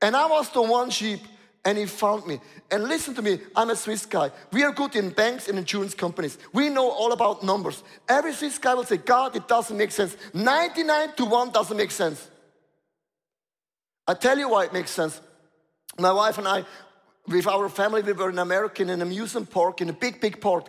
And 0.00 0.16
I 0.16 0.26
was 0.26 0.48
the 0.50 0.62
one 0.62 0.88
sheep, 0.88 1.20
and 1.64 1.76
he 1.76 1.86
found 1.86 2.26
me. 2.26 2.40
And 2.70 2.84
listen 2.84 3.14
to 3.14 3.22
me, 3.22 3.40
I'm 3.54 3.70
a 3.70 3.76
Swiss 3.76 4.06
guy. 4.06 4.30
We 4.52 4.62
are 4.62 4.72
good 4.72 4.96
in 4.96 5.10
banks 5.10 5.48
and 5.48 5.58
insurance 5.58 5.94
companies. 5.94 6.38
We 6.52 6.68
know 6.68 6.90
all 6.90 7.12
about 7.12 7.42
numbers. 7.42 7.82
Every 8.08 8.32
Swiss 8.32 8.58
guy 8.58 8.74
will 8.74 8.84
say, 8.84 8.96
God, 8.96 9.36
it 9.36 9.46
doesn't 9.46 9.76
make 9.76 9.90
sense. 9.90 10.16
99 10.32 11.12
to 11.16 11.24
1 11.24 11.50
doesn't 11.50 11.76
make 11.76 11.90
sense. 11.90 12.30
I 14.06 14.14
tell 14.14 14.38
you 14.38 14.48
why 14.48 14.64
it 14.64 14.72
makes 14.72 14.90
sense. 14.90 15.20
My 15.98 16.12
wife 16.12 16.38
and 16.38 16.48
I, 16.48 16.64
with 17.28 17.46
our 17.46 17.68
family, 17.68 18.02
we 18.02 18.12
were 18.12 18.30
in 18.30 18.38
America 18.38 18.82
in 18.82 18.90
an 18.90 19.02
amusement 19.02 19.50
park, 19.50 19.80
in 19.80 19.88
a 19.90 19.92
big, 19.92 20.20
big 20.20 20.40
park. 20.40 20.68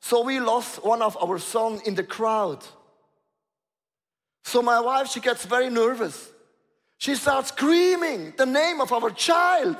So 0.00 0.22
we 0.22 0.40
lost 0.40 0.84
one 0.84 1.02
of 1.02 1.16
our 1.22 1.38
son 1.38 1.80
in 1.86 1.94
the 1.94 2.02
crowd. 2.02 2.64
So 4.44 4.60
my 4.62 4.80
wife, 4.80 5.08
she 5.08 5.20
gets 5.20 5.44
very 5.44 5.70
nervous. 5.70 6.32
She 6.98 7.14
starts 7.14 7.48
screaming 7.48 8.32
the 8.36 8.46
name 8.46 8.80
of 8.80 8.92
our 8.92 9.10
child. 9.10 9.76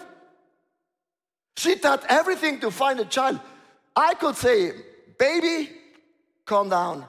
She 1.56 1.74
did 1.74 2.00
everything 2.08 2.60
to 2.60 2.70
find 2.70 3.00
a 3.00 3.04
child. 3.04 3.40
I 3.94 4.14
could 4.14 4.36
say, 4.36 4.72
baby, 5.18 5.70
calm 6.44 6.68
down. 6.68 7.04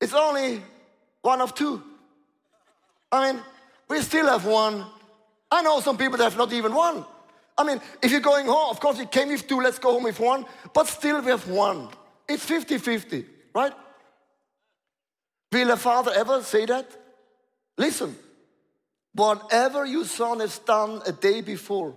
It's 0.00 0.12
only 0.12 0.62
one 1.22 1.40
of 1.40 1.54
two. 1.54 1.82
I 3.10 3.32
mean, 3.32 3.42
we 3.88 4.00
still 4.00 4.26
have 4.26 4.44
one. 4.44 4.84
I 5.50 5.62
know 5.62 5.80
some 5.80 5.96
people 5.96 6.18
that 6.18 6.24
have 6.24 6.36
not 6.36 6.52
even 6.52 6.74
one. 6.74 7.04
I 7.58 7.64
mean, 7.64 7.80
if 8.02 8.10
you're 8.10 8.20
going 8.20 8.46
home, 8.46 8.70
of 8.70 8.80
course, 8.80 8.98
you 8.98 9.06
came 9.06 9.28
with 9.28 9.46
two, 9.46 9.60
let's 9.60 9.78
go 9.78 9.92
home 9.92 10.02
with 10.02 10.20
one, 10.20 10.44
but 10.74 10.86
still 10.86 11.22
we 11.22 11.30
have 11.30 11.48
one. 11.48 11.88
It's 12.28 12.44
50 12.44 12.76
50, 12.76 13.24
right? 13.54 13.72
Will 15.52 15.70
a 15.70 15.76
father 15.76 16.12
ever 16.14 16.42
say 16.42 16.66
that? 16.66 16.90
Listen, 17.78 18.14
whatever 19.14 19.86
your 19.86 20.04
son 20.04 20.40
has 20.40 20.58
done 20.58 21.00
a 21.06 21.12
day 21.12 21.40
before, 21.40 21.94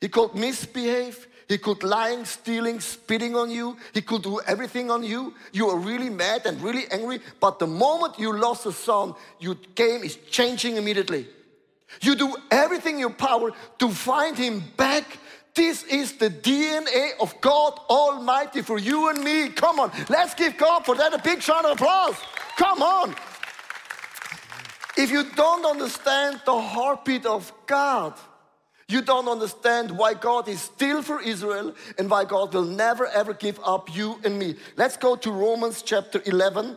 he 0.00 0.08
could 0.08 0.34
misbehave, 0.34 1.26
he 1.48 1.58
could 1.58 1.82
lying, 1.82 2.24
stealing, 2.24 2.78
spitting 2.80 3.34
on 3.34 3.50
you, 3.50 3.76
he 3.92 4.00
could 4.02 4.22
do 4.22 4.40
everything 4.46 4.90
on 4.90 5.02
you. 5.02 5.34
You 5.52 5.68
are 5.68 5.76
really 5.76 6.08
mad 6.08 6.46
and 6.46 6.62
really 6.62 6.84
angry, 6.90 7.20
but 7.40 7.58
the 7.58 7.66
moment 7.66 8.18
you 8.18 8.32
lost 8.32 8.66
a 8.66 8.72
son, 8.72 9.14
your 9.40 9.56
game 9.74 10.04
is 10.04 10.16
changing 10.30 10.76
immediately. 10.76 11.26
You 12.02 12.14
do 12.14 12.36
everything 12.50 12.94
in 12.94 13.00
your 13.00 13.10
power 13.10 13.50
to 13.78 13.88
find 13.88 14.38
him 14.38 14.62
back. 14.76 15.18
This 15.54 15.82
is 15.82 16.12
the 16.12 16.30
DNA 16.30 17.10
of 17.20 17.38
God 17.40 17.80
Almighty 17.90 18.62
for 18.62 18.78
you 18.78 19.08
and 19.10 19.22
me. 19.22 19.48
Come 19.48 19.80
on, 19.80 19.90
let's 20.08 20.34
give 20.34 20.56
God 20.56 20.86
for 20.86 20.94
that 20.94 21.12
a 21.12 21.18
big 21.18 21.46
round 21.48 21.66
of 21.66 21.72
applause. 21.72 22.16
Come 22.56 22.80
on. 22.80 23.14
If 24.96 25.10
you 25.10 25.24
don't 25.34 25.64
understand 25.64 26.40
the 26.44 26.60
heartbeat 26.60 27.26
of 27.26 27.52
God, 27.66 28.14
you 28.90 29.02
don't 29.02 29.28
understand 29.28 29.90
why 29.90 30.14
God 30.14 30.48
is 30.48 30.60
still 30.60 31.02
for 31.02 31.20
Israel 31.20 31.74
and 31.98 32.10
why 32.10 32.24
God 32.24 32.52
will 32.52 32.64
never 32.64 33.06
ever 33.06 33.32
give 33.32 33.60
up 33.64 33.94
you 33.94 34.18
and 34.24 34.38
me. 34.38 34.56
Let's 34.76 34.96
go 34.96 35.16
to 35.16 35.30
Romans 35.30 35.82
chapter 35.82 36.22
11. 36.24 36.76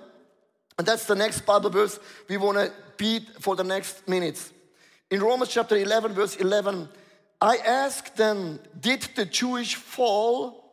And 0.77 0.87
that's 0.87 1.05
the 1.05 1.15
next 1.15 1.45
Bible 1.45 1.69
verse 1.69 1.99
we 2.27 2.37
want 2.37 2.57
to 2.57 2.71
beat 2.97 3.23
for 3.39 3.55
the 3.55 3.63
next 3.63 4.07
minutes. 4.07 4.51
In 5.11 5.21
Romans 5.21 5.51
chapter 5.51 5.75
11, 5.75 6.13
verse 6.13 6.35
11, 6.37 6.89
I 7.41 7.57
ask 7.57 8.15
them, 8.15 8.59
did 8.79 9.01
the 9.15 9.25
Jewish 9.25 9.75
fall 9.75 10.63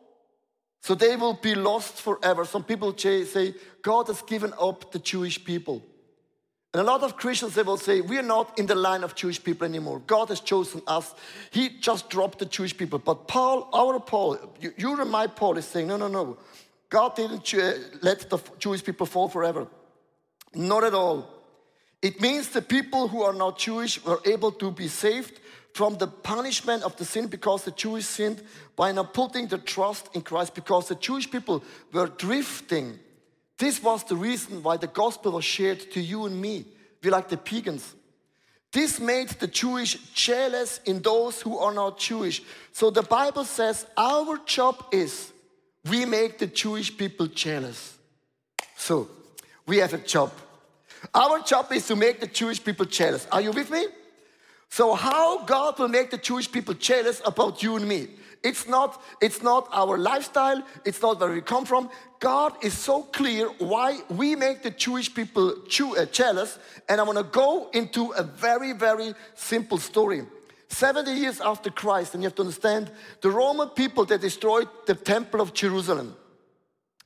so 0.81 0.95
they 0.95 1.15
will 1.15 1.33
be 1.33 1.53
lost 1.53 2.01
forever? 2.01 2.45
Some 2.45 2.63
people 2.63 2.97
say, 2.97 3.53
God 3.81 4.07
has 4.07 4.21
given 4.23 4.53
up 4.59 4.91
the 4.91 4.99
Jewish 4.99 5.43
people. 5.43 5.83
And 6.73 6.81
a 6.81 6.85
lot 6.85 7.03
of 7.03 7.17
Christians, 7.17 7.55
they 7.55 7.63
will 7.63 7.77
say, 7.77 7.99
we 7.99 8.17
are 8.17 8.23
not 8.23 8.57
in 8.57 8.65
the 8.65 8.75
line 8.75 9.03
of 9.03 9.13
Jewish 9.13 9.43
people 9.43 9.65
anymore. 9.65 10.01
God 10.07 10.29
has 10.29 10.39
chosen 10.39 10.81
us. 10.87 11.13
He 11.51 11.67
just 11.67 12.09
dropped 12.09 12.39
the 12.39 12.45
Jewish 12.45 12.75
people. 12.75 12.97
But 12.97 13.27
Paul, 13.27 13.67
our 13.73 13.99
Paul, 13.99 14.37
you, 14.59 15.01
and 15.01 15.11
my 15.11 15.27
Paul 15.27 15.57
is 15.57 15.65
saying, 15.65 15.87
no, 15.87 15.97
no, 15.97 16.07
no. 16.07 16.37
God 16.89 17.15
didn't 17.15 17.53
uh, 17.53 17.73
let 18.01 18.29
the 18.29 18.39
Jewish 18.57 18.83
people 18.83 19.05
fall 19.05 19.27
forever. 19.27 19.67
Not 20.53 20.85
at 20.85 20.93
all. 20.93 21.27
It 22.01 22.21
means 22.21 22.49
the 22.49 22.61
people 22.61 23.09
who 23.09 23.21
are 23.21 23.33
not 23.33 23.59
Jewish 23.59 24.03
were 24.03 24.19
able 24.25 24.51
to 24.53 24.71
be 24.71 24.87
saved 24.87 25.39
from 25.73 25.97
the 25.97 26.07
punishment 26.07 26.83
of 26.83 26.95
the 26.97 27.05
sin 27.05 27.27
because 27.27 27.63
the 27.63 27.71
Jewish 27.71 28.05
sinned 28.05 28.41
by 28.75 28.91
not 28.91 29.13
putting 29.13 29.47
their 29.47 29.59
trust 29.59 30.09
in 30.13 30.21
Christ 30.21 30.55
because 30.55 30.87
the 30.87 30.95
Jewish 30.95 31.29
people 31.29 31.63
were 31.91 32.07
drifting. 32.07 32.99
This 33.57 33.81
was 33.81 34.03
the 34.03 34.15
reason 34.15 34.63
why 34.63 34.77
the 34.77 34.87
gospel 34.87 35.33
was 35.33 35.45
shared 35.45 35.91
to 35.91 36.01
you 36.01 36.25
and 36.25 36.39
me. 36.39 36.65
We 37.03 37.09
like 37.09 37.29
the 37.29 37.37
pagans. 37.37 37.95
This 38.71 38.99
made 38.99 39.29
the 39.29 39.47
Jewish 39.47 39.95
jealous 40.13 40.79
in 40.85 41.01
those 41.01 41.41
who 41.41 41.57
are 41.57 41.73
not 41.73 41.99
Jewish. 41.99 42.41
So 42.71 42.89
the 42.89 43.01
Bible 43.01 43.43
says 43.43 43.85
our 43.97 44.37
job 44.45 44.85
is 44.91 45.31
we 45.89 46.05
make 46.05 46.37
the 46.37 46.47
Jewish 46.47 46.95
people 46.95 47.27
jealous. 47.27 47.97
So 48.77 49.09
we 49.65 49.77
have 49.77 49.93
a 49.93 49.97
job. 49.97 50.31
Our 51.13 51.41
job 51.41 51.71
is 51.71 51.87
to 51.87 51.95
make 51.95 52.19
the 52.19 52.27
Jewish 52.27 52.63
people 52.63 52.85
jealous. 52.85 53.27
Are 53.31 53.41
you 53.41 53.51
with 53.51 53.69
me? 53.69 53.87
So 54.69 54.93
how 54.93 55.43
God 55.43 55.77
will 55.77 55.89
make 55.89 56.11
the 56.11 56.17
Jewish 56.17 56.49
people 56.49 56.73
jealous 56.75 57.21
about 57.25 57.61
you 57.61 57.75
and 57.75 57.87
me? 57.87 58.07
It's 58.43 58.67
not, 58.67 59.01
it's 59.21 59.43
not 59.43 59.67
our 59.71 59.97
lifestyle, 59.97 60.63
it's 60.83 61.01
not 61.01 61.19
where 61.19 61.31
we 61.31 61.41
come 61.41 61.65
from. 61.65 61.89
God 62.19 62.53
is 62.63 62.75
so 62.75 63.03
clear 63.03 63.47
why 63.59 63.99
we 64.09 64.35
make 64.35 64.63
the 64.63 64.71
Jewish 64.71 65.13
people 65.13 65.49
uh, 65.51 66.05
jealous. 66.05 66.57
And 66.89 66.99
I 66.99 67.03
want 67.03 67.19
to 67.19 67.23
go 67.23 67.69
into 67.71 68.11
a 68.11 68.23
very, 68.23 68.73
very 68.73 69.13
simple 69.35 69.77
story. 69.77 70.23
70 70.69 71.11
years 71.11 71.41
after 71.41 71.69
Christ, 71.69 72.13
and 72.13 72.23
you 72.23 72.27
have 72.27 72.35
to 72.35 72.43
understand, 72.43 72.91
the 73.21 73.29
Roman 73.29 73.69
people, 73.69 74.05
they 74.05 74.17
destroyed 74.17 74.67
the 74.87 74.95
temple 74.95 75.41
of 75.41 75.53
Jerusalem. 75.53 76.15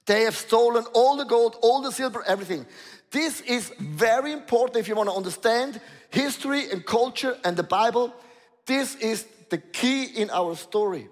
They 0.06 0.24
have 0.24 0.36
stolen 0.36 0.86
all 0.94 1.18
the 1.18 1.26
gold, 1.26 1.58
all 1.62 1.82
the 1.82 1.92
silver, 1.92 2.24
everything. 2.28 2.66
This 3.12 3.42
is 3.42 3.72
very 3.80 4.32
important 4.32 4.78
if 4.78 4.88
you 4.88 4.96
want 4.96 5.10
to 5.10 5.16
understand 5.16 5.82
history 6.12 6.70
and 6.72 6.86
culture 6.86 7.36
and 7.44 7.58
the 7.58 7.64
Bible. 7.64 8.14
This 8.66 8.96
is 8.96 9.26
the 9.50 9.58
key 9.58 10.04
in 10.04 10.30
our 10.30 10.56
story. 10.56 11.10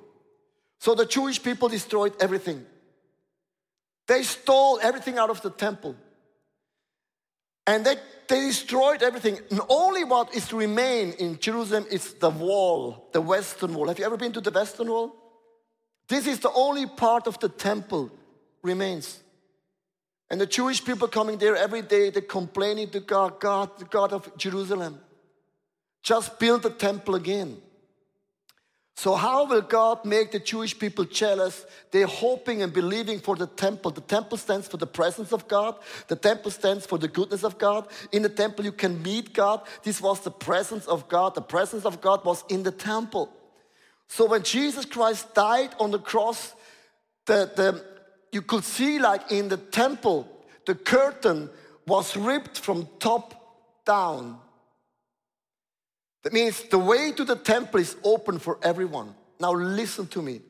So 0.84 0.94
the 0.94 1.06
Jewish 1.06 1.42
people 1.42 1.70
destroyed 1.70 2.14
everything. 2.20 2.66
They 4.06 4.22
stole 4.24 4.82
everything 4.84 5.18
out 5.18 5.30
of 5.30 5.42
the 5.42 5.50
temple. 5.50 5.96
And 7.66 7.86
they, 7.86 7.96
they 8.28 8.48
destroyed 8.48 9.02
everything. 9.02 9.40
And 9.50 9.62
only 9.70 10.04
what 10.04 10.36
is 10.36 10.46
to 10.50 10.58
remain 10.58 11.14
in 11.14 11.40
Jerusalem 11.40 11.86
is 11.90 12.16
the 12.16 12.30
wall, 12.30 13.08
the 13.14 13.22
western 13.22 13.74
wall. 13.74 13.88
Have 13.88 13.98
you 13.98 14.04
ever 14.04 14.18
been 14.18 14.34
to 14.34 14.42
the 14.42 14.52
western 14.52 14.90
wall? 14.90 15.16
This 16.10 16.28
is 16.28 16.42
the 16.42 16.52
only 16.52 16.86
part 16.86 17.28
of 17.28 17.40
the 17.40 17.48
temple 17.48 18.12
remains. 18.62 19.24
And 20.30 20.42
the 20.42 20.46
Jewish 20.46 20.84
people 20.84 21.08
coming 21.08 21.38
there 21.38 21.56
every 21.56 21.82
day, 21.82 22.10
they're 22.10 22.22
complaining 22.22 22.90
to 22.90 23.00
God, 23.00 23.40
God, 23.40 23.80
the 23.80 23.86
God 23.86 24.12
of 24.12 24.36
Jerusalem, 24.36 25.00
just 26.02 26.38
build 26.40 26.64
the 26.64 26.72
temple 26.72 27.16
again. 27.16 27.62
So, 28.96 29.16
how 29.16 29.46
will 29.46 29.62
God 29.62 30.06
make 30.06 30.32
the 30.32 30.40
Jewish 30.40 30.78
people 30.78 31.06
jealous? 31.06 31.66
They're 31.92 32.06
hoping 32.06 32.62
and 32.62 32.72
believing 32.72 33.20
for 33.20 33.36
the 33.36 33.48
temple. 33.48 33.92
The 33.92 34.02
temple 34.02 34.38
stands 34.38 34.68
for 34.68 34.78
the 34.78 34.88
presence 34.88 35.34
of 35.34 35.48
God, 35.48 35.76
the 36.08 36.16
temple 36.16 36.52
stands 36.52 36.86
for 36.86 37.00
the 37.00 37.08
goodness 37.08 37.44
of 37.44 37.58
God. 37.58 37.88
In 38.12 38.22
the 38.22 38.30
temple, 38.30 38.66
you 38.66 38.72
can 38.72 39.02
meet 39.02 39.34
God. 39.34 39.62
This 39.84 40.00
was 40.00 40.20
the 40.22 40.32
presence 40.32 40.86
of 40.86 41.10
God. 41.10 41.34
The 41.34 41.42
presence 41.42 41.86
of 41.86 42.02
God 42.02 42.24
was 42.24 42.44
in 42.50 42.64
the 42.64 42.72
temple. 42.72 43.34
So, 44.08 44.28
when 44.28 44.44
Jesus 44.44 44.86
Christ 44.86 45.34
died 45.34 45.74
on 45.80 45.90
the 45.90 46.00
cross, 46.00 46.54
the, 47.26 47.52
the, 47.56 47.84
you 48.32 48.44
could 48.44 48.64
see, 48.64 49.00
like 49.00 49.32
in 49.32 49.50
the 49.50 49.58
temple, 49.58 50.28
the 50.68 50.76
curtain 50.76 51.50
was 51.88 52.16
ripped 52.16 52.60
from 52.60 52.88
top 53.00 53.84
down. 53.86 54.40
That 56.24 56.34
means 56.34 56.64
the 56.64 56.80
way 56.80 57.12
to 57.12 57.24
the 57.24 57.36
temple 57.36 57.80
is 57.80 57.96
open 58.04 58.40
for 58.40 58.58
everyone. 58.64 59.14
Now, 59.40 59.54
listen 59.54 60.08
to 60.08 60.22
me. 60.22 60.42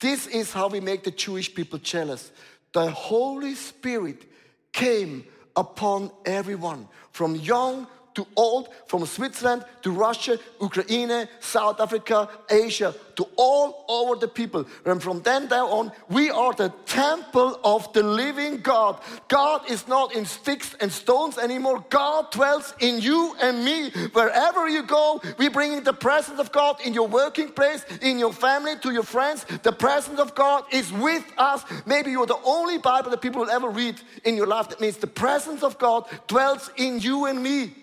This 0.00 0.26
is 0.26 0.52
how 0.52 0.68
we 0.68 0.80
make 0.80 1.04
the 1.04 1.10
Jewish 1.10 1.54
people 1.54 1.78
jealous. 1.78 2.32
The 2.72 2.90
Holy 2.90 3.54
Spirit 3.54 4.24
came 4.72 5.24
upon 5.54 6.10
everyone, 6.24 6.88
from 7.10 7.36
young 7.36 7.86
to 8.14 8.26
old, 8.36 8.68
from 8.86 9.06
Switzerland 9.06 9.64
to 9.82 9.90
Russia, 9.90 10.38
Ukraine, 10.60 11.28
South 11.40 11.80
Africa, 11.80 12.28
Asia, 12.50 12.94
to 13.16 13.26
all 13.36 13.84
over 13.88 14.18
the 14.18 14.28
people. 14.28 14.66
And 14.84 15.02
from 15.02 15.22
then 15.22 15.52
on, 15.52 15.92
we 16.08 16.30
are 16.30 16.52
the 16.54 16.72
temple 16.86 17.58
of 17.64 17.92
the 17.92 18.02
living 18.02 18.58
God. 18.58 19.00
God 19.28 19.70
is 19.70 19.86
not 19.88 20.14
in 20.14 20.24
sticks 20.24 20.74
and 20.80 20.90
stones 20.90 21.38
anymore. 21.38 21.84
God 21.90 22.30
dwells 22.30 22.74
in 22.80 23.00
you 23.00 23.34
and 23.40 23.64
me. 23.64 23.90
Wherever 24.12 24.68
you 24.68 24.82
go, 24.82 25.20
we 25.38 25.48
bring 25.48 25.72
in 25.72 25.84
the 25.84 25.92
presence 25.92 26.38
of 26.38 26.52
God 26.52 26.80
in 26.84 26.94
your 26.94 27.08
working 27.08 27.50
place, 27.50 27.84
in 28.00 28.18
your 28.18 28.32
family, 28.32 28.76
to 28.82 28.92
your 28.92 29.02
friends. 29.02 29.44
The 29.62 29.72
presence 29.72 30.18
of 30.18 30.34
God 30.34 30.64
is 30.72 30.92
with 30.92 31.24
us. 31.36 31.64
Maybe 31.86 32.10
you're 32.10 32.26
the 32.26 32.40
only 32.44 32.78
Bible 32.78 33.10
that 33.10 33.20
people 33.20 33.42
will 33.42 33.50
ever 33.50 33.68
read 33.68 34.00
in 34.24 34.36
your 34.36 34.46
life. 34.46 34.68
That 34.68 34.80
means 34.80 34.96
the 34.96 35.06
presence 35.06 35.62
of 35.62 35.78
God 35.78 36.06
dwells 36.26 36.70
in 36.76 37.00
you 37.00 37.26
and 37.26 37.42
me. 37.42 37.74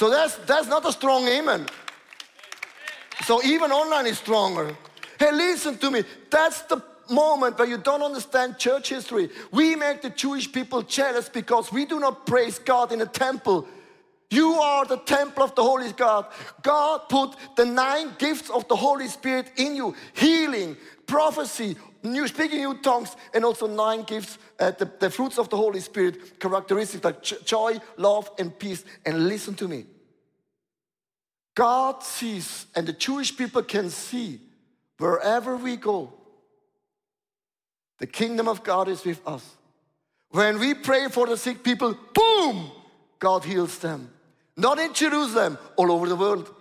So 0.00 0.08
that's, 0.08 0.34
that's 0.46 0.66
not 0.66 0.86
a 0.86 0.92
strong 0.92 1.28
amen. 1.28 1.66
So 3.26 3.42
even 3.42 3.70
online 3.70 4.06
is 4.06 4.16
stronger. 4.16 4.74
Hey, 5.18 5.30
listen 5.30 5.76
to 5.76 5.90
me. 5.90 6.04
That's 6.30 6.62
the 6.62 6.82
moment 7.10 7.58
where 7.58 7.68
you 7.68 7.76
don't 7.76 8.00
understand 8.00 8.56
church 8.56 8.88
history. 8.88 9.28
We 9.52 9.76
make 9.76 10.00
the 10.00 10.08
Jewish 10.08 10.50
people 10.50 10.80
jealous 10.80 11.28
because 11.28 11.70
we 11.70 11.84
do 11.84 12.00
not 12.00 12.24
praise 12.24 12.58
God 12.58 12.92
in 12.92 13.02
a 13.02 13.06
temple. 13.06 13.68
You 14.30 14.52
are 14.54 14.86
the 14.86 14.96
temple 14.96 15.42
of 15.42 15.54
the 15.54 15.62
Holy 15.62 15.92
God. 15.92 16.24
God 16.62 17.02
put 17.10 17.36
the 17.56 17.66
nine 17.66 18.14
gifts 18.16 18.48
of 18.48 18.66
the 18.68 18.76
Holy 18.76 19.06
Spirit 19.06 19.52
in 19.58 19.76
you 19.76 19.94
healing, 20.14 20.78
prophecy, 21.06 21.76
new 22.02 22.26
speaking 22.28 22.58
new 22.58 22.74
tongues, 22.78 23.16
and 23.34 23.44
also 23.44 23.66
nine 23.66 24.02
gifts, 24.02 24.38
uh, 24.58 24.70
the, 24.72 24.90
the 24.98 25.10
fruits 25.10 25.38
of 25.38 25.48
the 25.48 25.56
Holy 25.56 25.80
Spirit, 25.80 26.38
characteristics 26.40 27.04
like 27.04 27.22
joy, 27.22 27.78
love, 27.96 28.30
and 28.38 28.58
peace. 28.58 28.84
And 29.04 29.28
listen 29.28 29.54
to 29.54 29.68
me. 29.68 29.86
God 31.54 32.02
sees, 32.02 32.66
and 32.74 32.86
the 32.86 32.92
Jewish 32.92 33.36
people 33.36 33.62
can 33.62 33.90
see 33.90 34.40
wherever 34.98 35.56
we 35.56 35.76
go, 35.76 36.12
the 37.98 38.06
kingdom 38.06 38.48
of 38.48 38.62
God 38.62 38.88
is 38.88 39.04
with 39.04 39.20
us. 39.26 39.44
When 40.30 40.58
we 40.58 40.74
pray 40.74 41.08
for 41.08 41.26
the 41.26 41.36
sick 41.36 41.62
people, 41.62 41.98
boom, 42.14 42.70
God 43.18 43.44
heals 43.44 43.78
them. 43.78 44.10
Not 44.56 44.78
in 44.78 44.94
Jerusalem, 44.94 45.58
all 45.76 45.90
over 45.90 46.08
the 46.08 46.16
world. 46.16 46.54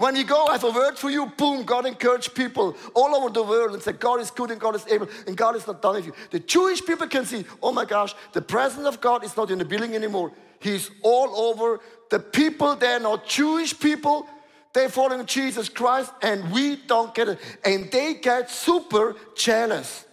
When 0.00 0.16
you 0.16 0.24
go, 0.24 0.46
I 0.46 0.52
have 0.52 0.64
a 0.64 0.70
word 0.70 0.96
for 0.98 1.10
you, 1.10 1.26
boom, 1.26 1.62
God 1.62 1.84
encouraged 1.84 2.34
people 2.34 2.74
all 2.94 3.14
over 3.14 3.28
the 3.28 3.42
world 3.42 3.74
and 3.74 3.82
said, 3.82 4.00
God 4.00 4.18
is 4.18 4.30
good 4.30 4.50
and 4.50 4.58
God 4.58 4.74
is 4.74 4.86
able 4.86 5.06
and 5.26 5.36
God 5.36 5.56
is 5.56 5.66
not 5.66 5.82
done 5.82 5.96
with 5.96 6.06
you. 6.06 6.14
The 6.30 6.38
Jewish 6.38 6.82
people 6.82 7.06
can 7.06 7.26
see, 7.26 7.44
oh 7.62 7.70
my 7.70 7.84
gosh, 7.84 8.14
the 8.32 8.40
presence 8.40 8.86
of 8.86 9.02
God 9.02 9.24
is 9.24 9.36
not 9.36 9.50
in 9.50 9.58
the 9.58 9.64
building 9.66 9.94
anymore. 9.94 10.32
He's 10.58 10.90
all 11.02 11.36
over. 11.36 11.80
The 12.08 12.18
people, 12.18 12.76
they're 12.76 12.98
not 12.98 13.26
Jewish 13.26 13.78
people. 13.78 14.26
They're 14.72 14.88
following 14.88 15.26
Jesus 15.26 15.68
Christ 15.68 16.14
and 16.22 16.50
we 16.50 16.76
don't 16.76 17.14
get 17.14 17.28
it. 17.28 17.38
And 17.62 17.90
they 17.90 18.14
get 18.14 18.50
super 18.50 19.16
jealous. 19.36 20.06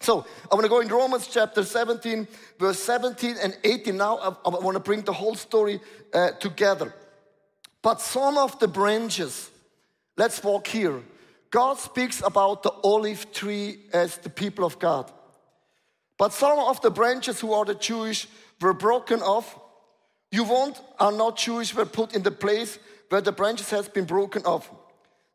So 0.00 0.24
I 0.50 0.54
want 0.54 0.64
to 0.64 0.70
go 0.70 0.80
in 0.80 0.88
Romans 0.88 1.28
chapter 1.30 1.64
17, 1.64 2.26
verse 2.58 2.78
17 2.78 3.36
and 3.42 3.58
18. 3.62 3.94
Now 3.94 4.16
I, 4.16 4.28
I 4.48 4.58
want 4.58 4.76
to 4.76 4.80
bring 4.80 5.02
the 5.02 5.12
whole 5.12 5.34
story 5.34 5.80
uh, 6.14 6.30
together. 6.30 6.94
But 7.82 8.00
some 8.00 8.38
of 8.38 8.58
the 8.60 8.68
branches, 8.68 9.50
let's 10.16 10.42
walk 10.42 10.68
here. 10.68 11.02
God 11.50 11.78
speaks 11.78 12.22
about 12.24 12.62
the 12.62 12.72
olive 12.82 13.32
tree 13.32 13.80
as 13.92 14.16
the 14.18 14.30
people 14.30 14.64
of 14.64 14.78
God. 14.78 15.10
But 16.16 16.32
some 16.32 16.58
of 16.58 16.80
the 16.80 16.90
branches 16.90 17.40
who 17.40 17.52
are 17.52 17.64
the 17.64 17.74
Jewish 17.74 18.28
were 18.60 18.72
broken 18.72 19.20
off. 19.20 19.58
You 20.30 20.44
want 20.44 20.80
are 20.98 21.12
not 21.12 21.36
Jewish 21.36 21.74
were 21.74 21.84
put 21.84 22.14
in 22.14 22.22
the 22.22 22.30
place 22.30 22.78
where 23.08 23.20
the 23.20 23.32
branches 23.32 23.70
has 23.70 23.88
been 23.88 24.04
broken 24.06 24.44
off. 24.44 24.70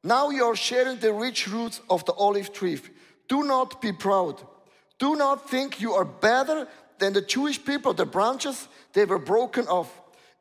Now 0.04 0.30
you 0.30 0.46
are 0.46 0.56
sharing 0.56 0.98
the 0.98 1.13
rich 1.13 1.48
roots 1.48 1.82
of 1.89 2.06
the 2.06 2.13
olive 2.13 2.54
tree. 2.54 2.80
Do 3.27 3.44
not 3.44 3.82
be 3.82 3.92
proud. 3.92 4.42
Do 4.98 5.16
not 5.16 5.50
think 5.50 5.82
you 5.82 5.94
are 5.94 6.06
better 6.06 6.68
than 6.98 7.13
the 7.13 7.22
Jewish 7.22 7.63
people. 7.63 7.94
The 7.94 8.06
branches, 8.06 8.68
they 8.94 9.06
were 9.06 9.20
broken 9.20 9.68
off. 9.68 9.92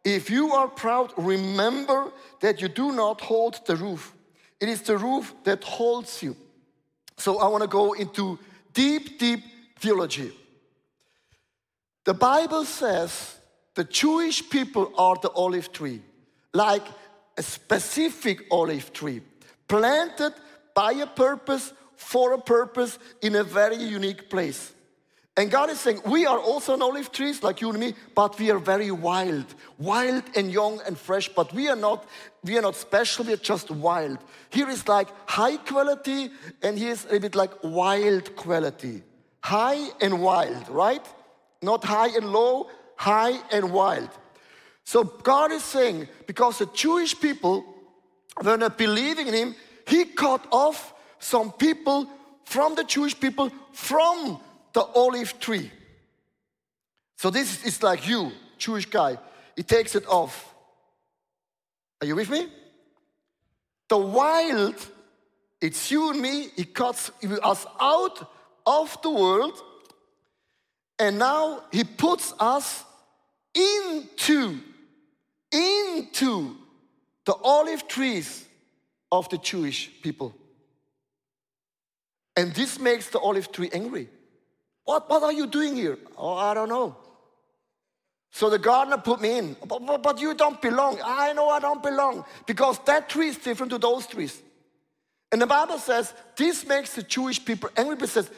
If 0.06 0.30
you 0.30 0.52
are 0.52 0.68
proud, 0.68 1.12
remember 1.16 2.12
that 2.38 2.62
you 2.62 2.68
do 2.68 2.92
not 2.92 3.20
hold 3.20 3.58
the 3.66 3.74
roof. 3.74 4.14
It 4.60 4.68
is 4.68 4.82
the 4.82 4.96
roof 4.96 5.34
that 5.42 5.64
holds 5.64 6.22
you. 6.22 6.36
So 7.16 7.38
I 7.40 7.48
want 7.48 7.62
to 7.62 7.68
go 7.68 7.92
into 7.94 8.38
deep, 8.72 9.18
deep 9.18 9.42
theology. 9.80 10.30
The 12.04 12.14
Bible 12.14 12.64
says 12.64 13.34
the 13.74 13.82
Jewish 13.82 14.48
people 14.48 14.92
are 14.96 15.16
the 15.20 15.30
olive 15.30 15.72
tree, 15.72 16.00
like 16.54 16.86
a 17.36 17.42
specific 17.42 18.44
olive 18.48 18.92
tree, 18.92 19.22
planted 19.66 20.34
by 20.72 20.92
a 20.92 21.06
purpose, 21.08 21.72
for 21.96 22.32
a 22.32 22.40
purpose, 22.40 23.00
in 23.22 23.34
a 23.34 23.42
very 23.42 23.74
unique 23.74 24.30
place. 24.30 24.72
And 25.38 25.50
God 25.50 25.68
is 25.68 25.78
saying, 25.80 26.00
we 26.06 26.24
are 26.24 26.38
also 26.38 26.72
an 26.72 26.80
olive 26.80 27.12
trees 27.12 27.42
like 27.42 27.60
you 27.60 27.68
and 27.68 27.78
me, 27.78 27.94
but 28.14 28.38
we 28.38 28.50
are 28.50 28.58
very 28.58 28.90
wild, 28.90 29.44
wild 29.76 30.22
and 30.34 30.50
young 30.50 30.80
and 30.86 30.96
fresh, 30.96 31.28
but 31.28 31.52
we 31.52 31.68
are 31.68 31.76
not, 31.76 32.08
we 32.42 32.56
are 32.56 32.62
not 32.62 32.74
special, 32.74 33.26
we 33.26 33.34
are 33.34 33.36
just 33.36 33.70
wild. 33.70 34.16
Here 34.48 34.68
is 34.70 34.88
like 34.88 35.08
high 35.28 35.58
quality, 35.58 36.30
and 36.62 36.78
here 36.78 36.92
is 36.92 37.06
a 37.10 37.20
bit 37.20 37.34
like 37.34 37.52
wild 37.62 38.34
quality. 38.34 39.02
High 39.42 39.90
and 40.00 40.22
wild, 40.22 40.70
right? 40.70 41.06
Not 41.60 41.84
high 41.84 42.16
and 42.16 42.32
low, 42.32 42.70
high 42.96 43.38
and 43.52 43.72
wild. 43.72 44.08
So 44.84 45.04
God 45.04 45.52
is 45.52 45.62
saying, 45.62 46.08
because 46.26 46.58
the 46.58 46.66
Jewish 46.66 47.18
people 47.20 47.62
were 48.42 48.56
not 48.56 48.78
believing 48.78 49.26
in 49.26 49.34
him, 49.34 49.54
he 49.86 50.06
cut 50.06 50.46
off 50.50 50.94
some 51.18 51.52
people 51.52 52.08
from 52.46 52.74
the 52.74 52.84
Jewish 52.84 53.18
people 53.18 53.50
from 53.72 54.40
the 54.76 54.82
olive 54.94 55.40
tree. 55.40 55.70
So 57.16 57.30
this 57.30 57.64
is 57.64 57.82
like 57.82 58.06
you, 58.06 58.30
Jewish 58.58 58.84
guy. 58.84 59.16
He 59.56 59.62
takes 59.62 59.94
it 59.94 60.06
off. 60.06 60.54
Are 61.98 62.06
you 62.06 62.14
with 62.14 62.28
me? 62.28 62.46
The 63.88 63.96
wild, 63.96 64.76
it's 65.62 65.90
you 65.90 66.10
and 66.10 66.20
me. 66.20 66.48
He 66.54 66.64
cuts 66.64 67.10
us 67.42 67.64
out 67.80 68.30
of 68.66 68.98
the 69.00 69.10
world. 69.10 69.58
And 70.98 71.18
now 71.18 71.62
he 71.72 71.82
puts 71.82 72.34
us 72.38 72.84
into, 73.54 74.60
into 75.50 76.54
the 77.24 77.34
olive 77.42 77.88
trees 77.88 78.44
of 79.10 79.26
the 79.30 79.38
Jewish 79.38 79.90
people. 80.02 80.34
And 82.36 82.54
this 82.54 82.78
makes 82.78 83.08
the 83.08 83.20
olive 83.20 83.50
tree 83.50 83.70
angry. 83.72 84.10
What, 84.86 85.10
what 85.10 85.22
are 85.24 85.32
you 85.32 85.46
doing 85.46 85.74
here? 85.74 85.98
Oh, 86.16 86.34
I 86.34 86.54
don't 86.54 86.68
know. 86.70 86.96
So 88.30 88.48
the 88.48 88.58
gardener 88.58 88.98
put 88.98 89.20
me 89.20 89.38
in. 89.38 89.56
But, 89.66 89.84
but, 89.84 90.02
but, 90.02 90.20
you 90.20 90.32
don't 90.34 90.62
belong. 90.62 90.98
I 91.04 91.32
know 91.32 91.48
I 91.48 91.58
don't 91.58 91.82
belong 91.82 92.24
because 92.46 92.78
that 92.86 93.08
tree 93.08 93.28
is 93.28 93.36
different 93.36 93.70
to 93.72 93.78
those 93.78 94.06
trees. 94.06 94.40
And 95.32 95.42
the 95.42 95.46
Bible 95.46 95.78
says 95.78 96.14
this 96.36 96.64
makes 96.66 96.94
the 96.94 97.02
Jewish 97.02 97.44
people 97.44 97.68
angry 97.76 97.96
But 97.96 98.08
says, 98.08 98.30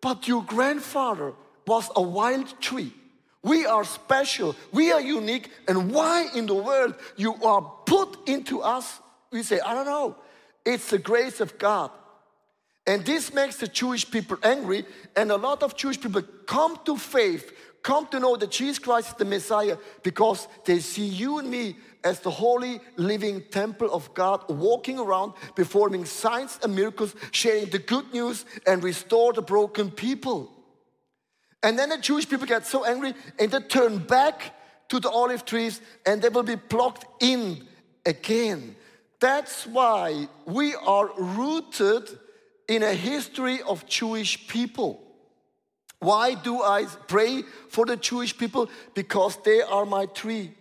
but 0.00 0.26
your 0.26 0.42
grandfather 0.42 1.34
was 1.66 1.88
a 1.94 2.02
wild 2.02 2.60
tree. 2.60 2.92
We 3.44 3.64
are 3.66 3.84
special. 3.84 4.56
We 4.72 4.90
are 4.90 5.00
unique. 5.00 5.50
And 5.68 5.92
why 5.92 6.28
in 6.34 6.46
the 6.46 6.54
world 6.54 6.96
you 7.16 7.34
are 7.44 7.62
put 7.86 8.28
into 8.28 8.60
us? 8.60 9.00
We 9.30 9.44
say, 9.44 9.60
I 9.60 9.72
don't 9.74 9.86
know. 9.86 10.16
It's 10.64 10.90
the 10.90 10.98
grace 10.98 11.40
of 11.40 11.58
God. 11.58 11.90
And 12.86 13.04
this 13.04 13.32
makes 13.32 13.56
the 13.56 13.68
Jewish 13.68 14.10
people 14.10 14.38
angry, 14.42 14.84
and 15.14 15.30
a 15.30 15.36
lot 15.36 15.62
of 15.62 15.76
Jewish 15.76 16.00
people 16.00 16.22
come 16.46 16.78
to 16.84 16.96
faith, 16.96 17.52
come 17.82 18.06
to 18.08 18.18
know 18.18 18.36
that 18.36 18.50
Jesus 18.50 18.78
Christ 18.78 19.08
is 19.08 19.14
the 19.14 19.24
Messiah 19.24 19.76
because 20.02 20.48
they 20.64 20.80
see 20.80 21.06
you 21.06 21.38
and 21.38 21.48
me 21.48 21.76
as 22.04 22.18
the 22.20 22.30
holy 22.30 22.80
living 22.96 23.42
temple 23.50 23.92
of 23.92 24.12
God, 24.14 24.44
walking 24.48 24.98
around, 24.98 25.34
performing 25.54 26.04
signs 26.04 26.58
and 26.62 26.74
miracles, 26.74 27.14
sharing 27.30 27.66
the 27.66 27.78
good 27.78 28.12
news, 28.12 28.44
and 28.66 28.82
restore 28.82 29.32
the 29.32 29.42
broken 29.42 29.90
people. 29.90 30.50
And 31.62 31.78
then 31.78 31.90
the 31.90 31.98
Jewish 31.98 32.28
people 32.28 32.46
get 32.46 32.66
so 32.66 32.84
angry 32.84 33.14
and 33.38 33.50
they 33.50 33.60
turn 33.60 33.98
back 33.98 34.54
to 34.88 34.98
the 34.98 35.10
olive 35.10 35.44
trees 35.44 35.80
and 36.04 36.20
they 36.20 36.28
will 36.28 36.42
be 36.42 36.56
plucked 36.56 37.06
in 37.22 37.64
again. 38.04 38.74
That's 39.20 39.64
why 39.68 40.28
we 40.44 40.74
are 40.74 41.10
rooted 41.16 42.18
in 42.72 42.82
a 42.82 42.94
history 42.94 43.60
of 43.68 43.86
Jewish 43.86 44.46
people. 44.48 44.98
Why 45.98 46.34
do 46.34 46.62
I 46.62 46.86
pray 47.06 47.42
for 47.68 47.84
the 47.84 47.98
Jewish 47.98 48.36
people? 48.36 48.70
Because 48.94 49.36
they 49.44 49.60
are 49.60 49.84
my 49.84 50.06
tree, 50.06 50.52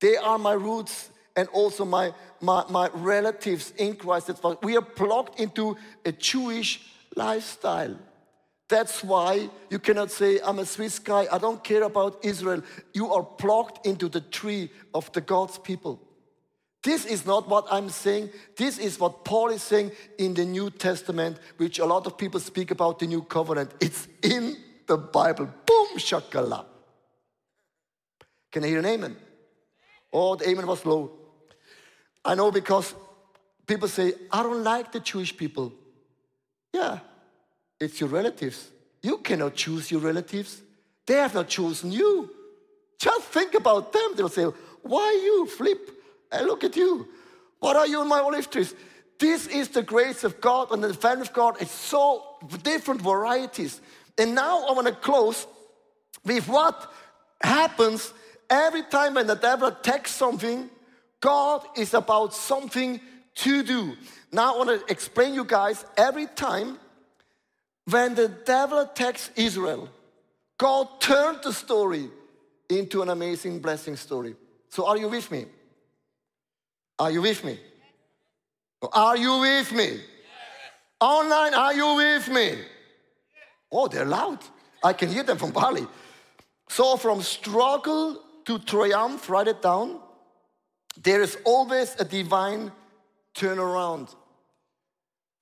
they 0.00 0.16
are 0.16 0.36
my 0.38 0.54
roots, 0.54 1.10
and 1.36 1.48
also 1.50 1.84
my, 1.84 2.12
my, 2.40 2.64
my 2.68 2.90
relatives 2.92 3.72
in 3.76 3.94
Christ. 3.94 4.26
That's 4.26 4.42
why 4.42 4.56
We 4.64 4.76
are 4.76 4.82
plugged 4.82 5.38
into 5.38 5.76
a 6.04 6.10
Jewish 6.10 6.80
lifestyle. 7.14 7.96
That's 8.68 9.04
why 9.04 9.48
you 9.70 9.78
cannot 9.78 10.10
say, 10.10 10.40
I'm 10.44 10.58
a 10.58 10.66
Swiss 10.66 10.98
guy, 10.98 11.28
I 11.30 11.38
don't 11.38 11.62
care 11.62 11.84
about 11.84 12.18
Israel. 12.24 12.62
You 12.92 13.12
are 13.12 13.22
plugged 13.22 13.86
into 13.86 14.08
the 14.08 14.20
tree 14.20 14.70
of 14.92 15.10
the 15.12 15.20
God's 15.20 15.56
people. 15.56 16.02
This 16.82 17.04
is 17.04 17.26
not 17.26 17.48
what 17.48 17.66
I'm 17.70 17.88
saying. 17.88 18.30
This 18.56 18.78
is 18.78 19.00
what 19.00 19.24
Paul 19.24 19.48
is 19.48 19.62
saying 19.62 19.92
in 20.18 20.34
the 20.34 20.44
New 20.44 20.70
Testament, 20.70 21.38
which 21.56 21.78
a 21.78 21.84
lot 21.84 22.06
of 22.06 22.16
people 22.16 22.38
speak 22.38 22.70
about 22.70 22.98
the 23.00 23.06
new 23.06 23.22
covenant. 23.22 23.72
It's 23.80 24.06
in 24.22 24.56
the 24.86 24.96
Bible. 24.96 25.46
Boom, 25.66 25.88
shakala. 25.96 26.64
Can 28.52 28.64
I 28.64 28.68
hear 28.68 28.78
an 28.78 28.86
amen? 28.86 29.16
Oh, 30.12 30.36
the 30.36 30.48
amen 30.48 30.66
was 30.66 30.86
low. 30.86 31.10
I 32.24 32.34
know 32.34 32.50
because 32.50 32.94
people 33.66 33.88
say, 33.88 34.14
I 34.30 34.42
don't 34.42 34.62
like 34.62 34.92
the 34.92 35.00
Jewish 35.00 35.36
people. 35.36 35.72
Yeah, 36.72 37.00
it's 37.80 38.00
your 38.00 38.08
relatives. 38.08 38.70
You 39.02 39.18
cannot 39.18 39.54
choose 39.54 39.90
your 39.90 40.00
relatives. 40.00 40.60
They 41.06 41.14
have 41.14 41.34
not 41.34 41.48
chosen 41.48 41.90
you. 41.90 42.30
Just 42.98 43.26
think 43.26 43.54
about 43.54 43.92
them. 43.92 44.12
They'll 44.16 44.28
say, 44.28 44.44
Why 44.82 45.20
you, 45.24 45.46
Flip? 45.46 45.97
I 46.30 46.42
look 46.42 46.64
at 46.64 46.76
you. 46.76 47.08
What 47.58 47.76
are 47.76 47.86
you 47.86 48.02
in 48.02 48.08
my 48.08 48.20
olive 48.20 48.50
trees? 48.50 48.74
This 49.18 49.46
is 49.46 49.68
the 49.68 49.82
grace 49.82 50.22
of 50.24 50.40
God 50.40 50.70
and 50.70 50.82
the 50.82 50.94
family 50.94 51.22
of 51.22 51.32
God. 51.32 51.56
It's 51.60 51.72
so 51.72 52.24
different 52.62 53.02
varieties. 53.02 53.80
And 54.16 54.34
now 54.34 54.66
I 54.66 54.72
want 54.72 54.86
to 54.86 54.94
close 54.94 55.46
with 56.24 56.46
what 56.48 56.92
happens 57.42 58.12
every 58.48 58.82
time 58.82 59.14
when 59.14 59.26
the 59.26 59.34
devil 59.34 59.68
attacks 59.68 60.12
something. 60.12 60.70
God 61.20 61.64
is 61.76 61.94
about 61.94 62.32
something 62.32 63.00
to 63.36 63.62
do. 63.62 63.96
Now 64.30 64.54
I 64.54 64.58
want 64.58 64.86
to 64.86 64.92
explain 64.92 65.34
you 65.34 65.44
guys 65.44 65.84
every 65.96 66.26
time 66.26 66.78
when 67.90 68.14
the 68.14 68.28
devil 68.28 68.78
attacks 68.80 69.30
Israel, 69.34 69.88
God 70.58 71.00
turned 71.00 71.42
the 71.42 71.52
story 71.52 72.10
into 72.68 73.02
an 73.02 73.08
amazing 73.08 73.60
blessing 73.60 73.96
story. 73.96 74.34
So 74.68 74.86
are 74.86 74.96
you 74.96 75.08
with 75.08 75.30
me? 75.30 75.46
Are 76.98 77.10
you 77.10 77.22
with 77.22 77.44
me? 77.44 77.58
Are 78.92 79.16
you 79.16 79.38
with 79.40 79.72
me? 79.72 80.00
Online, 81.00 81.54
are 81.54 81.74
you 81.74 81.94
with 81.94 82.28
me? 82.28 82.58
Oh, 83.70 83.86
they're 83.86 84.04
loud. 84.04 84.38
I 84.82 84.92
can 84.92 85.08
hear 85.08 85.22
them 85.22 85.38
from 85.38 85.52
Bali. 85.52 85.86
So, 86.68 86.96
from 86.96 87.22
struggle 87.22 88.22
to 88.44 88.58
triumph, 88.58 89.28
write 89.28 89.48
it 89.48 89.62
down. 89.62 90.00
There 91.00 91.22
is 91.22 91.36
always 91.44 91.94
a 91.98 92.04
divine 92.04 92.72
turnaround. 93.34 94.14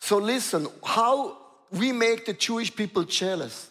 So, 0.01 0.19
listen 0.19 0.69
how 0.85 1.39
we 1.71 1.93
make 1.93 2.27
the 2.27 2.33
Jewish 2.33 2.75
people 2.75 3.05
jealous. 3.05 3.71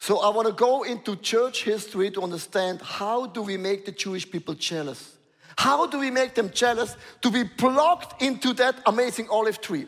So, 0.00 0.20
I 0.20 0.28
want 0.28 0.48
to 0.48 0.54
go 0.54 0.84
into 0.84 1.16
church 1.16 1.64
history 1.64 2.10
to 2.12 2.22
understand 2.22 2.82
how 2.82 3.26
do 3.26 3.42
we 3.42 3.56
make 3.56 3.84
the 3.84 3.92
Jewish 3.92 4.30
people 4.30 4.54
jealous. 4.54 5.17
How 5.58 5.88
do 5.88 5.98
we 5.98 6.12
make 6.12 6.36
them 6.36 6.50
jealous 6.50 6.96
to 7.20 7.32
be 7.32 7.42
plucked 7.42 8.22
into 8.22 8.52
that 8.54 8.80
amazing 8.86 9.28
olive 9.28 9.60
tree? 9.60 9.86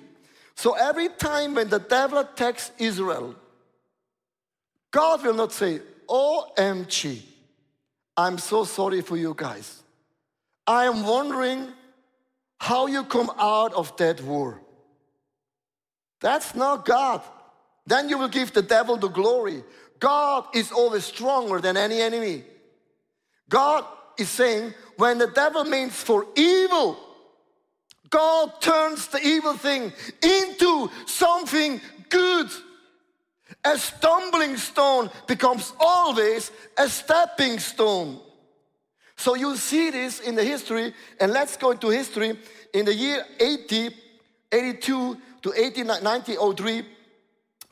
So 0.56 0.72
every 0.72 1.08
time 1.10 1.54
when 1.54 1.68
the 1.68 1.78
devil 1.78 2.18
attacks 2.18 2.72
Israel, 2.76 3.36
God 4.90 5.22
will 5.22 5.34
not 5.34 5.52
say, 5.52 5.80
OMG, 6.08 7.22
I'm 8.16 8.38
so 8.38 8.64
sorry 8.64 9.00
for 9.00 9.16
you 9.16 9.32
guys. 9.36 9.84
I 10.66 10.86
am 10.86 11.06
wondering 11.06 11.68
how 12.58 12.88
you 12.88 13.04
come 13.04 13.30
out 13.38 13.72
of 13.74 13.96
that 13.98 14.20
war. 14.22 14.60
That's 16.20 16.56
not 16.56 16.84
God. 16.84 17.22
Then 17.86 18.08
you 18.08 18.18
will 18.18 18.28
give 18.28 18.52
the 18.52 18.62
devil 18.62 18.96
the 18.96 19.06
glory. 19.06 19.62
God 20.00 20.46
is 20.52 20.72
always 20.72 21.04
stronger 21.04 21.60
than 21.60 21.76
any 21.76 22.00
enemy. 22.00 22.42
God 23.48 23.84
is 24.18 24.28
saying, 24.28 24.74
when 25.00 25.18
the 25.18 25.28
devil 25.28 25.64
means 25.64 25.94
for 25.94 26.26
evil, 26.36 26.98
God 28.10 28.60
turns 28.60 29.06
the 29.06 29.20
evil 29.24 29.54
thing 29.54 29.92
into 30.22 30.90
something 31.06 31.80
good. 32.08 32.48
A 33.64 33.78
stumbling 33.78 34.56
stone 34.56 35.10
becomes 35.26 35.72
always 35.78 36.50
a 36.76 36.88
stepping 36.88 37.58
stone. 37.58 38.20
So 39.16 39.34
you 39.34 39.56
see 39.56 39.90
this 39.90 40.20
in 40.20 40.34
the 40.34 40.44
history, 40.44 40.94
and 41.20 41.32
let's 41.32 41.56
go 41.56 41.70
into 41.72 41.88
history. 41.88 42.38
In 42.72 42.84
the 42.84 42.94
year 42.94 43.24
80, 43.38 43.90
82 44.52 45.18
to 45.42 45.52
80, 45.54 45.82
1903, 45.84 46.86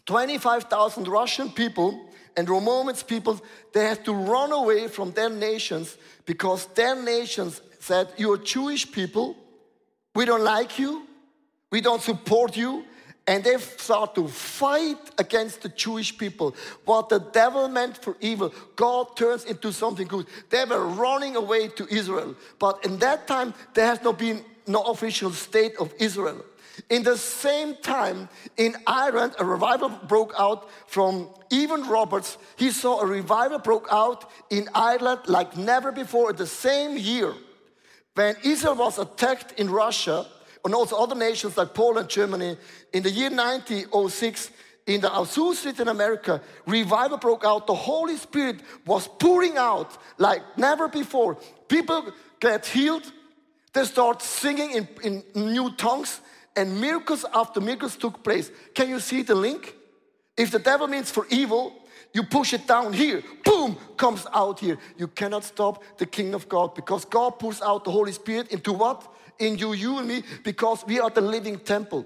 25,000 0.07 1.09
Russian 1.09 1.51
people 1.51 2.08
and 2.39 2.49
Romans 2.49 3.03
people, 3.03 3.41
they 3.73 3.85
had 3.85 4.05
to 4.05 4.13
run 4.13 4.53
away 4.53 4.87
from 4.87 5.11
their 5.11 5.29
nations 5.29 5.99
because 6.25 6.67
their 6.67 6.95
nations 6.95 7.61
said, 7.81 8.13
You're 8.17 8.39
Jewish 8.39 8.93
people, 8.93 9.37
we 10.15 10.25
don't 10.25 10.45
like 10.45 10.79
you, 10.79 11.03
we 11.73 11.81
don't 11.81 12.01
support 12.01 12.57
you. 12.57 12.85
And 13.27 13.43
they 13.45 13.59
start 13.59 14.15
to 14.15 14.29
fight 14.29 14.97
against 15.19 15.63
the 15.63 15.69
Jewish 15.69 16.17
people. 16.17 16.55
What 16.87 17.09
the 17.11 17.19
devil 17.19 17.69
meant 17.69 17.99
for 17.99 18.17
evil, 18.21 18.55
God 18.75 19.17
turns 19.17 19.45
into 19.45 19.71
something 19.73 20.07
good. 20.07 20.27
They 20.49 20.65
were 20.65 20.87
running 20.87 21.37
away 21.37 21.69
to 21.69 21.87
Israel. 21.93 22.37
But 22.59 22.87
in 22.87 22.99
that 23.01 23.27
time, 23.27 23.53
there 23.75 23.85
has 23.85 24.01
not 24.03 24.17
been 24.17 24.43
no 24.67 24.83
official 24.85 25.33
state 25.33 25.77
of 25.77 25.93
Israel. 25.99 26.43
In 26.91 27.03
the 27.03 27.17
same 27.17 27.77
time, 27.77 28.29
in 28.57 28.77
Ireland, 28.87 29.35
a 29.39 29.45
revival 29.45 29.89
broke 29.89 30.35
out 30.39 30.69
from 30.87 31.29
Evan 31.51 31.89
Roberts. 31.89 32.39
He 32.57 32.71
saw 32.71 33.01
a 33.01 33.07
revival 33.07 33.59
broke 33.59 33.89
out 33.91 34.31
in 34.51 34.69
Ireland 34.75 35.21
like 35.27 35.57
never 35.57 35.93
before. 35.93 36.33
The 36.33 36.47
same 36.47 36.97
year, 36.97 37.35
when 38.15 38.37
Israel 38.45 38.75
was 38.75 38.99
attacked 38.99 39.53
in 39.59 39.71
Russia, 39.71 40.27
and 40.65 40.75
also 40.75 40.97
other 40.97 41.15
nations 41.15 41.57
like 41.57 41.73
Poland, 41.73 42.09
Germany, 42.09 42.57
in 42.93 43.03
the 43.03 43.11
year 43.11 43.31
1906, 43.31 44.51
in 44.87 45.03
the 45.03 45.09
Azusa 45.09 45.79
in 45.79 45.89
America, 45.89 46.41
revival 46.67 47.19
broke 47.19 47.45
out. 47.45 47.67
The 47.67 47.75
Holy 47.75 48.17
Spirit 48.17 48.61
was 48.87 49.07
pouring 49.07 49.57
out 49.57 49.97
like 50.17 50.43
never 50.57 50.89
before. 50.89 51.37
People 51.69 52.13
get 52.41 52.67
healed. 52.67 53.13
They 53.75 53.85
start 53.85 54.23
singing 54.23 54.71
in, 54.73 54.89
in 55.35 55.53
new 55.55 55.71
tongues 55.73 56.21
and 56.59 56.81
miracles 56.81 57.25
after 57.33 57.61
miracles 57.61 57.97
took 57.97 58.25
place. 58.25 58.51
Can 58.75 58.89
you 58.89 58.99
see 58.99 59.23
the 59.23 59.37
link? 59.37 59.75
If 60.37 60.51
the 60.51 60.59
devil 60.59 60.89
means 60.89 61.09
for 61.09 61.25
evil, 61.31 61.73
you 62.13 62.25
push 62.25 62.53
it 62.53 62.67
down 62.67 62.93
here, 62.93 63.23
boom, 63.45 63.77
comes 63.97 64.27
out 64.35 64.59
here. 64.59 64.77
You 64.97 65.07
cannot 65.07 65.45
stop 65.45 65.83
the 65.99 66.07
kingdom 66.07 66.35
of 66.35 66.49
God 66.49 66.75
because 66.75 67.05
God 67.05 67.39
pours 67.39 67.63
out 67.63 67.85
the 67.85 67.93
Holy 67.93 68.13
Spirit 68.13 68.49
into 68.49 68.73
what? 68.73 69.07
In 69.39 69.57
you, 69.57 69.73
you 69.73 69.99
and 69.99 70.09
me, 70.09 70.25
because 70.43 70.85
we 70.85 70.99
are 70.99 71.11
the 71.11 71.21
living 71.21 71.61
temple. 71.61 72.05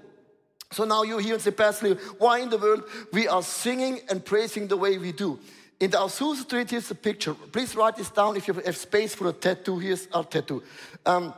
So 0.71 0.83
now 0.85 1.01
you 1.01 1.17
hear 1.17 1.33
and 1.33 1.41
say, 1.41 1.51
Pastor, 1.51 1.95
why 2.19 2.39
in 2.39 2.49
the 2.49 2.57
world 2.57 2.83
we 3.11 3.27
are 3.27 3.41
singing 3.41 4.01
and 4.09 4.23
praising 4.23 4.67
the 4.67 4.77
way 4.77 4.99
we 4.99 5.11
do? 5.11 5.39
In 5.79 5.89
the 5.89 5.97
Azusa 5.97 6.43
Street, 6.43 6.69
here's 6.69 6.91
a 6.91 6.95
picture. 6.95 7.33
Please 7.33 7.75
write 7.75 7.95
this 7.95 8.11
down 8.11 8.37
if 8.37 8.47
you 8.47 8.53
have 8.53 8.77
space 8.77 9.15
for 9.15 9.29
a 9.29 9.33
tattoo. 9.33 9.79
Here's 9.79 10.07
our 10.13 10.23
tattoo. 10.23 10.61
Um, 11.05 11.33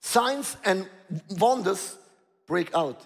signs 0.00 0.56
and 0.64 0.88
wonders 1.38 1.96
break 2.46 2.74
out. 2.74 3.00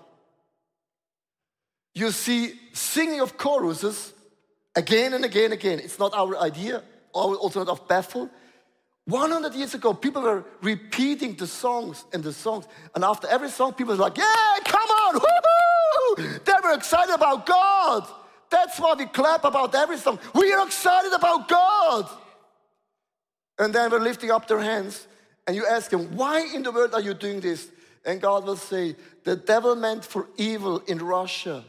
You 1.94 2.10
see 2.10 2.54
singing 2.72 3.20
of 3.20 3.36
choruses 3.36 4.12
again 4.76 5.12
and 5.12 5.24
again 5.24 5.44
and 5.46 5.54
again. 5.54 5.80
It's 5.80 5.98
not 5.98 6.14
our 6.14 6.36
idea, 6.38 6.82
also 7.12 7.64
not 7.64 7.68
of 7.68 7.88
Bethel. 7.88 8.30
100 9.06 9.54
years 9.54 9.74
ago, 9.74 9.92
people 9.92 10.22
were 10.22 10.44
repeating 10.62 11.34
the 11.34 11.46
songs 11.46 12.04
and 12.12 12.22
the 12.22 12.32
songs. 12.32 12.66
And 12.94 13.02
after 13.02 13.26
every 13.26 13.48
song, 13.48 13.72
people 13.72 13.94
were 13.94 14.00
like, 14.02 14.16
yeah, 14.16 14.56
come 14.64 14.88
on, 14.88 15.20
woohoo! 15.20 16.44
They 16.44 16.52
were 16.62 16.74
excited 16.74 17.14
about 17.14 17.44
God. 17.44 18.06
That's 18.50 18.78
why 18.78 18.94
we 18.94 19.06
clap 19.06 19.44
about 19.44 19.74
every 19.74 19.96
song. 19.96 20.20
We 20.34 20.52
are 20.52 20.64
excited 20.64 21.12
about 21.12 21.48
God. 21.48 22.08
And 23.58 23.74
then 23.74 23.90
we're 23.90 24.00
lifting 24.00 24.30
up 24.30 24.46
their 24.46 24.60
hands, 24.60 25.06
and 25.46 25.56
you 25.56 25.66
ask 25.66 25.90
them, 25.90 26.16
why 26.16 26.46
in 26.54 26.62
the 26.62 26.70
world 26.70 26.94
are 26.94 27.00
you 27.00 27.14
doing 27.14 27.40
this? 27.40 27.68
And 28.04 28.20
God 28.20 28.44
will 28.44 28.56
say, 28.56 28.96
the 29.24 29.36
devil 29.36 29.76
meant 29.76 30.04
for 30.04 30.28
evil 30.36 30.78
in 30.86 30.98
Russia, 30.98 31.64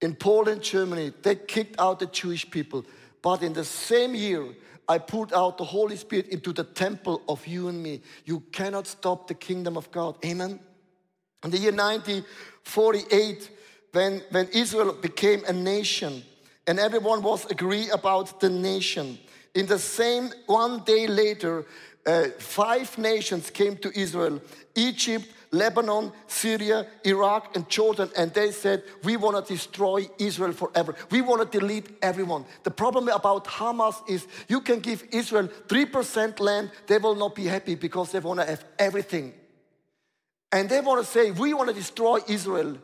in 0.00 0.14
Poland, 0.14 0.62
Germany, 0.62 1.12
they 1.22 1.34
kicked 1.34 1.80
out 1.80 1.98
the 1.98 2.06
Jewish 2.06 2.48
people. 2.48 2.84
But 3.22 3.42
in 3.42 3.52
the 3.52 3.64
same 3.64 4.14
year, 4.14 4.54
I 4.88 4.98
poured 4.98 5.32
out 5.32 5.58
the 5.58 5.64
Holy 5.64 5.96
Spirit 5.96 6.28
into 6.28 6.52
the 6.52 6.64
temple 6.64 7.22
of 7.28 7.46
you 7.46 7.68
and 7.68 7.82
me. 7.82 8.00
You 8.24 8.40
cannot 8.52 8.86
stop 8.86 9.26
the 9.26 9.34
kingdom 9.34 9.76
of 9.76 9.90
God. 9.90 10.16
Amen. 10.24 10.60
In 11.44 11.50
the 11.50 11.58
year 11.58 11.72
1948, 11.72 13.50
when, 13.92 14.22
when 14.30 14.48
Israel 14.48 14.92
became 14.92 15.44
a 15.46 15.52
nation, 15.52 16.22
and 16.66 16.78
everyone 16.78 17.22
was 17.22 17.46
agree 17.46 17.88
about 17.90 18.40
the 18.40 18.50
nation. 18.50 19.18
In 19.54 19.66
the 19.66 19.78
same 19.78 20.30
one 20.46 20.80
day 20.84 21.06
later, 21.06 21.64
uh, 22.06 22.24
five 22.38 22.96
nations 22.98 23.50
came 23.50 23.76
to 23.78 23.98
Israel 23.98 24.40
Egypt, 24.74 25.26
Lebanon, 25.50 26.12
Syria, 26.26 26.86
Iraq, 27.04 27.56
and 27.56 27.68
Jordan, 27.68 28.10
and 28.16 28.32
they 28.34 28.50
said, 28.50 28.82
We 29.02 29.16
want 29.16 29.44
to 29.44 29.52
destroy 29.52 30.08
Israel 30.18 30.52
forever. 30.52 30.94
We 31.10 31.20
want 31.20 31.50
to 31.50 31.58
delete 31.58 31.86
everyone. 32.02 32.44
The 32.64 32.70
problem 32.70 33.08
about 33.08 33.46
Hamas 33.46 33.96
is 34.08 34.26
you 34.48 34.60
can 34.60 34.80
give 34.80 35.04
Israel 35.10 35.48
3% 35.68 36.40
land, 36.40 36.70
they 36.86 36.98
will 36.98 37.14
not 37.14 37.34
be 37.34 37.46
happy 37.46 37.74
because 37.74 38.12
they 38.12 38.20
want 38.20 38.40
to 38.40 38.46
have 38.46 38.64
everything. 38.78 39.32
And 40.52 40.68
they 40.68 40.80
want 40.80 41.04
to 41.04 41.10
say, 41.10 41.30
We 41.30 41.54
want 41.54 41.68
to 41.68 41.74
destroy 41.74 42.20
Israel. 42.28 42.78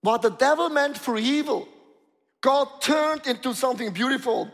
What 0.00 0.22
the 0.22 0.30
devil 0.30 0.68
meant 0.68 0.96
for 0.96 1.16
evil, 1.18 1.68
God 2.40 2.80
turned 2.80 3.26
into 3.26 3.54
something 3.54 3.92
beautiful. 3.92 4.50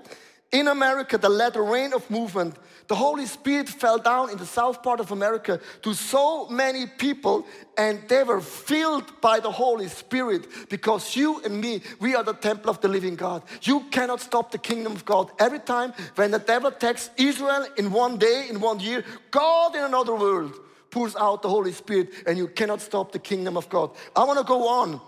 In 0.55 0.69
America 0.69 1.19
the 1.19 1.29
a 1.29 1.61
reign 1.61 1.93
of 1.93 2.09
movement. 2.09 2.55
The 2.87 2.95
Holy 2.95 3.27
Spirit 3.27 3.69
fell 3.69 3.99
down 3.99 4.31
in 4.31 4.39
the 4.39 4.47
south 4.47 4.85
part 4.85 5.01
of 5.01 5.11
America 5.11 5.59
to 5.83 5.95
so 5.95 6.49
many 6.49 6.87
people, 6.87 7.45
and 7.77 8.01
they 8.09 8.23
were 8.23 8.41
filled 8.41 9.21
by 9.21 9.41
the 9.41 9.51
Holy 9.51 9.89
Spirit 9.89 10.47
because 10.71 11.17
you 11.17 11.43
and 11.45 11.61
me, 11.61 11.83
we 11.99 12.15
are 12.15 12.23
the 12.23 12.35
temple 12.35 12.71
of 12.71 12.81
the 12.81 12.87
living 12.87 13.17
God. 13.17 13.43
You 13.63 13.81
cannot 13.91 14.21
stop 14.21 14.53
the 14.53 14.59
kingdom 14.59 14.93
of 14.93 15.05
God. 15.05 15.33
Every 15.41 15.59
time 15.59 15.93
when 16.15 16.31
the 16.31 16.39
devil 16.39 16.69
attacks 16.69 17.11
Israel 17.17 17.67
in 17.77 17.91
one 17.91 18.17
day, 18.17 18.47
in 18.49 18.61
one 18.61 18.79
year, 18.79 19.05
God 19.33 19.75
in 19.75 19.83
another 19.83 20.15
world 20.15 20.55
pours 20.93 21.17
out 21.17 21.43
the 21.43 21.49
Holy 21.49 21.73
Spirit, 21.73 22.11
and 22.29 22.39
you 22.39 22.47
cannot 22.47 22.81
stop 22.81 23.11
the 23.11 23.19
kingdom 23.19 23.57
of 23.57 23.69
God. 23.69 23.91
I 24.15 24.23
want 24.23 24.39
to 24.39 24.45
go 24.45 24.69
on. 24.69 25.01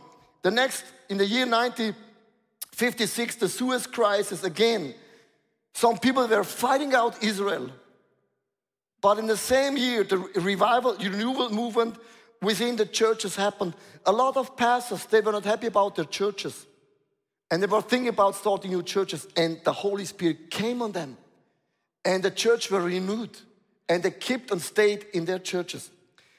The 0.43 0.51
next, 0.51 0.85
in 1.09 1.19
the 1.19 1.27
year 1.27 1.47
1956, 1.47 3.37
the 3.37 3.49
Suez 3.49 3.87
Crisis 3.87 4.43
again 4.43 4.95
some 5.77 5.99
people 5.99 6.27
were 6.27 6.43
fighting 6.43 6.95
out 6.95 7.23
Israel. 7.23 7.69
But 9.03 9.19
in 9.19 9.27
the 9.27 9.37
same 9.37 9.77
year, 9.77 10.05
the 10.05 10.17
revival, 10.17 10.97
renewal 10.99 11.51
movement 11.51 11.97
within 12.41 12.77
the 12.77 12.87
churches 12.87 13.37
happened. 13.37 13.75
A 14.07 14.13
lot 14.13 14.39
of 14.39 14.57
pastors, 14.57 15.05
they 15.05 15.21
were 15.21 15.33
not 15.33 15.45
happy 15.45 15.67
about 15.67 15.95
their 15.95 16.07
churches. 16.07 16.65
And 17.51 17.63
they 17.63 17.67
were 17.67 17.83
thinking 17.83 18.09
about 18.09 18.37
starting 18.37 18.71
new 18.71 18.83
churches. 18.83 19.27
And 19.37 19.61
the 19.65 19.73
Holy 19.75 20.07
Spirit 20.07 20.51
came 20.51 20.81
on 20.81 20.93
them. 20.93 21.19
And 22.07 22.23
the 22.23 22.31
church 22.31 22.71
were 22.71 22.81
renewed. 22.81 23.37
And 23.87 24.03
they 24.03 24.13
kept 24.13 24.51
and 24.53 24.63
stayed 24.63 25.05
in 25.13 25.27
their 25.27 25.41
churches. 25.41 25.91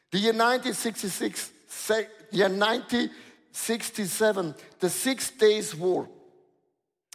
The 0.10 0.18
year 0.18 0.34
1966, 0.34 1.52
year 2.32 2.50
1967, 2.50 4.56
the 4.80 4.90
Six 4.90 5.30
Days 5.30 5.76
War, 5.76 6.10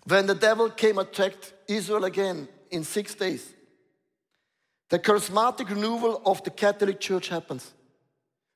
when 0.04 0.26
the 0.26 0.34
devil 0.34 0.70
came 0.70 0.98
attacked 0.98 1.52
Israel 1.68 2.04
again 2.04 2.48
in 2.70 2.84
six 2.84 3.14
days. 3.14 3.52
The 4.90 4.98
charismatic 4.98 5.68
renewal 5.70 6.20
of 6.26 6.42
the 6.44 6.50
Catholic 6.50 7.00
Church 7.00 7.28
happens. 7.28 7.72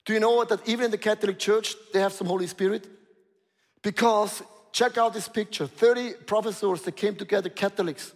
Do 0.05 0.13
you 0.13 0.21
know 0.21 0.45
that 0.45 0.69
even 0.69 0.87
in 0.87 0.91
the 0.91 0.99
Catholic 0.99 1.39
Church, 1.39 1.75
they 1.93 2.01
have 2.01 2.13
some 2.13 2.27
Holy 2.27 2.47
Spirit? 2.47 2.87
Because, 3.83 4.43
check 4.73 4.99
out 4.99 5.15
this 5.15 5.29
picture 5.29 5.67
30 5.67 6.13
professors 6.27 6.83
that 6.83 6.97
came 6.97 7.17
together, 7.17 7.49
Catholics, 7.49 8.13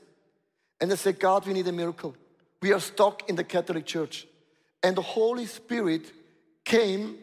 and 0.81 0.90
they 0.90 0.97
said, 0.97 1.19
God, 1.19 1.47
we 1.47 1.53
need 1.53 1.69
a 1.69 1.73
miracle. 1.73 2.14
We 2.62 2.73
are 2.73 2.81
stuck 2.81 3.29
in 3.29 3.37
the 3.37 3.45
Catholic 3.45 3.87
Church. 3.87 4.27
And 4.83 4.97
the 4.97 5.03
Holy 5.03 5.47
Spirit 5.47 6.12
came 6.64 7.19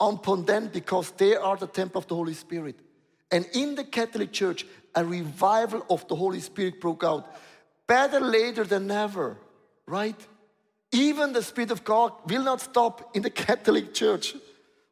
upon 0.00 0.44
them 0.44 0.68
because 0.72 1.10
they 1.12 1.36
are 1.36 1.56
the 1.56 1.66
temple 1.66 2.00
of 2.00 2.08
the 2.08 2.14
Holy 2.14 2.34
Spirit. 2.34 2.78
And 3.30 3.46
in 3.52 3.74
the 3.74 3.84
Catholic 3.84 4.32
Church, 4.32 4.66
a 4.94 5.04
revival 5.04 5.84
of 5.90 6.06
the 6.08 6.14
Holy 6.14 6.40
Spirit 6.40 6.80
broke 6.80 7.04
out. 7.04 7.34
Better 7.86 8.20
later 8.20 8.64
than 8.64 8.86
never, 8.86 9.36
right? 9.86 10.18
Even 10.92 11.32
the 11.32 11.42
Spirit 11.42 11.70
of 11.70 11.84
God 11.84 12.12
will 12.26 12.42
not 12.42 12.60
stop 12.60 13.14
in 13.16 13.22
the 13.22 13.30
Catholic 13.46 13.92
Church. 13.92 14.34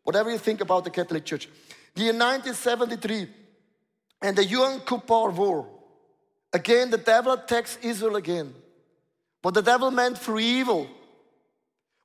Whatever 0.02 0.30
you 0.30 0.38
think 0.38 0.60
about 0.60 0.84
the 0.84 0.90
Catholic 0.90 1.24
Church. 1.24 1.48
The 1.94 2.02
year 2.02 2.12
1973 2.12 3.28
and 4.22 4.36
the 4.36 4.44
Yom 4.44 4.80
Kippur 4.80 5.30
War. 5.30 5.68
Again, 6.52 6.90
the 6.90 6.98
devil 6.98 7.32
attacks 7.32 7.78
Israel 7.82 8.16
again. 8.16 8.52
What 9.42 9.54
the 9.54 9.62
devil 9.62 9.90
meant 9.90 10.18
for 10.18 10.38
evil, 10.38 10.88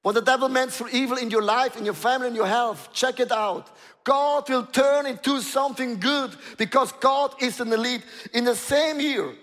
what 0.08 0.15
the 0.15 0.22
devil 0.22 0.48
meant 0.48 0.72
for 0.72 0.88
evil 0.88 1.17
in 1.17 1.30
your 1.30 1.41
life, 1.41 1.76
in 1.76 1.84
your 1.84 1.93
family, 1.93 2.30
in 2.30 2.34
your 2.34 2.48
health, 2.48 2.88
check 2.93 3.20
it 3.20 3.30
out. 3.30 3.76
God 4.06 4.48
will 4.48 4.65
turn 4.65 5.06
into 5.06 5.41
something 5.41 6.00
good 6.00 6.34
because 6.58 6.93
God 6.93 7.36
is 7.41 7.58
the 7.58 7.65
lead. 7.65 8.04
In 8.34 8.46
the 8.46 8.56
same 8.56 9.02
year, 9.02 9.34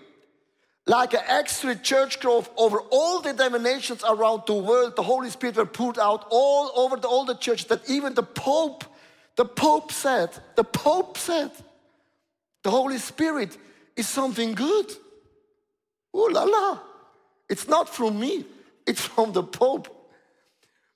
like 0.87 1.13
an 1.13 1.21
extra 1.27 1.75
church 1.75 2.19
growth 2.19 2.49
over 2.57 2.79
all 2.89 3.21
the 3.21 3.31
denominations 3.33 4.03
around 4.09 4.41
the 4.47 4.55
world, 4.55 4.95
the 4.95 5.03
Holy 5.03 5.29
Spirit 5.29 5.57
were 5.57 5.67
poured 5.67 5.99
out 5.99 6.25
all 6.31 6.71
over 6.75 6.95
the, 6.95 7.07
all 7.07 7.25
the 7.25 7.35
churches 7.35 7.67
that 7.67 7.87
even 7.87 8.15
the 8.15 8.23
Pope, 8.23 8.85
the 9.35 9.45
Pope 9.45 9.91
said, 9.91 10.31
the 10.55 10.63
Pope 10.63 11.19
said, 11.19 11.51
the 12.63 12.71
Holy 12.71 12.97
Spirit 12.97 13.55
is 13.95 14.07
something 14.07 14.55
good. 14.55 14.91
Ooh 16.17 16.27
la 16.31 16.41
la. 16.41 16.79
It's 17.51 17.67
not 17.67 17.87
from 17.87 18.19
me, 18.19 18.45
it's 18.87 19.01
from 19.01 19.31
the 19.31 19.43
Pope. 19.43 19.94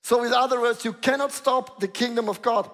So, 0.02 0.24
in 0.24 0.34
other 0.34 0.62
words, 0.62 0.86
you 0.86 0.94
cannot 0.94 1.32
stop 1.32 1.80
the 1.80 1.88
kingdom 1.88 2.30
of 2.30 2.42
God. 2.42 2.70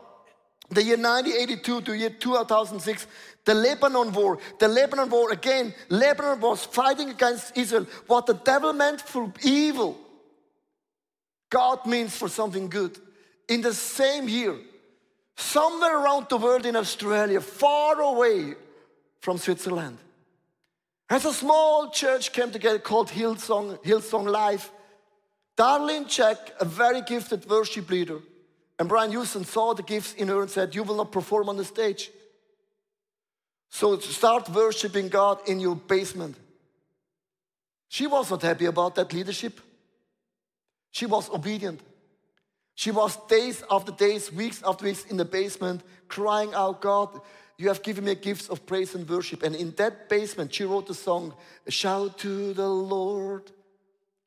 The 0.70 0.84
year 0.84 0.98
1982 0.98 1.82
to 1.82 1.94
year 1.94 2.10
2006, 2.10 3.08
the 3.46 3.54
Lebanon 3.54 4.12
War. 4.12 4.40
The 4.60 4.68
Lebanon 4.68 5.10
War, 5.10 5.32
again, 5.32 5.74
Lebanon 5.90 6.40
was 6.40 6.66
fighting 6.66 7.10
against 7.10 7.56
Israel. 7.56 7.86
What 8.08 8.26
the 8.26 8.34
devil 8.34 8.74
meant 8.74 9.02
for 9.02 9.32
evil, 9.44 9.98
God 11.50 11.86
means 11.86 12.16
for 12.16 12.28
something 12.28 12.68
good. 12.68 12.98
In 13.48 13.62
the 13.62 13.74
same 13.74 14.28
year, 14.28 14.56
somewhere 15.38 16.04
around 16.04 16.28
the 16.30 16.38
world 16.38 16.66
in 16.66 16.76
Australia, 16.76 17.40
far 17.42 18.02
away 18.02 18.56
from 19.22 19.38
Switzerland, 19.38 20.00
as 21.10 21.26
a 21.26 21.34
small 21.34 21.92
church 21.92 22.34
came 22.34 22.50
together 22.50 22.80
called 22.80 23.10
Hillsong, 23.10 23.84
Hillsong 23.84 24.28
Live. 24.28 24.72
Darlene 25.58 26.06
Zschech, 26.06 26.38
a 26.60 26.66
very 26.66 27.02
gifted 27.02 27.50
worship 27.50 27.90
leader, 27.90 28.20
and 28.78 28.90
Brian 28.90 29.12
Houston 29.12 29.46
saw 29.46 29.74
the 29.74 29.84
gifts 29.84 30.14
in 30.14 30.28
her 30.28 30.42
and 30.42 30.52
said, 30.52 30.76
You 30.76 30.84
will 30.84 30.98
not 30.98 31.12
perform 31.12 31.48
on 31.50 31.58
the 31.58 31.64
stage. 31.64 32.12
So 33.70 33.98
start 34.00 34.50
worshiping 34.50 35.10
God 35.10 35.40
in 35.48 35.60
your 35.60 35.76
basement. 35.76 36.36
She 37.88 38.08
was 38.08 38.30
not 38.30 38.42
happy 38.42 38.66
about 38.66 38.96
that 38.96 39.14
leadership. 39.14 39.60
She 40.92 41.06
was 41.06 41.30
obedient. 41.30 41.82
She 42.74 42.92
was 42.92 43.18
days 43.28 43.64
after 43.72 43.92
days, 43.92 44.32
weeks 44.32 44.62
after 44.66 44.86
weeks 44.86 45.06
in 45.06 45.16
the 45.16 45.26
basement, 45.26 45.82
crying 46.10 46.54
out, 46.54 46.82
God, 46.82 47.22
you 47.58 47.70
have 47.70 47.84
given 47.84 48.04
me 48.04 48.16
gifts 48.16 48.50
of 48.50 48.66
praise 48.66 48.96
and 48.96 49.08
worship. 49.08 49.44
And 49.44 49.56
in 49.56 49.72
that 49.78 50.10
basement, 50.10 50.54
she 50.54 50.66
wrote 50.66 50.88
the 50.88 50.94
song, 50.94 51.34
Shout 51.70 52.18
to 52.20 52.54
the 52.54 52.68
Lord. 52.68 53.52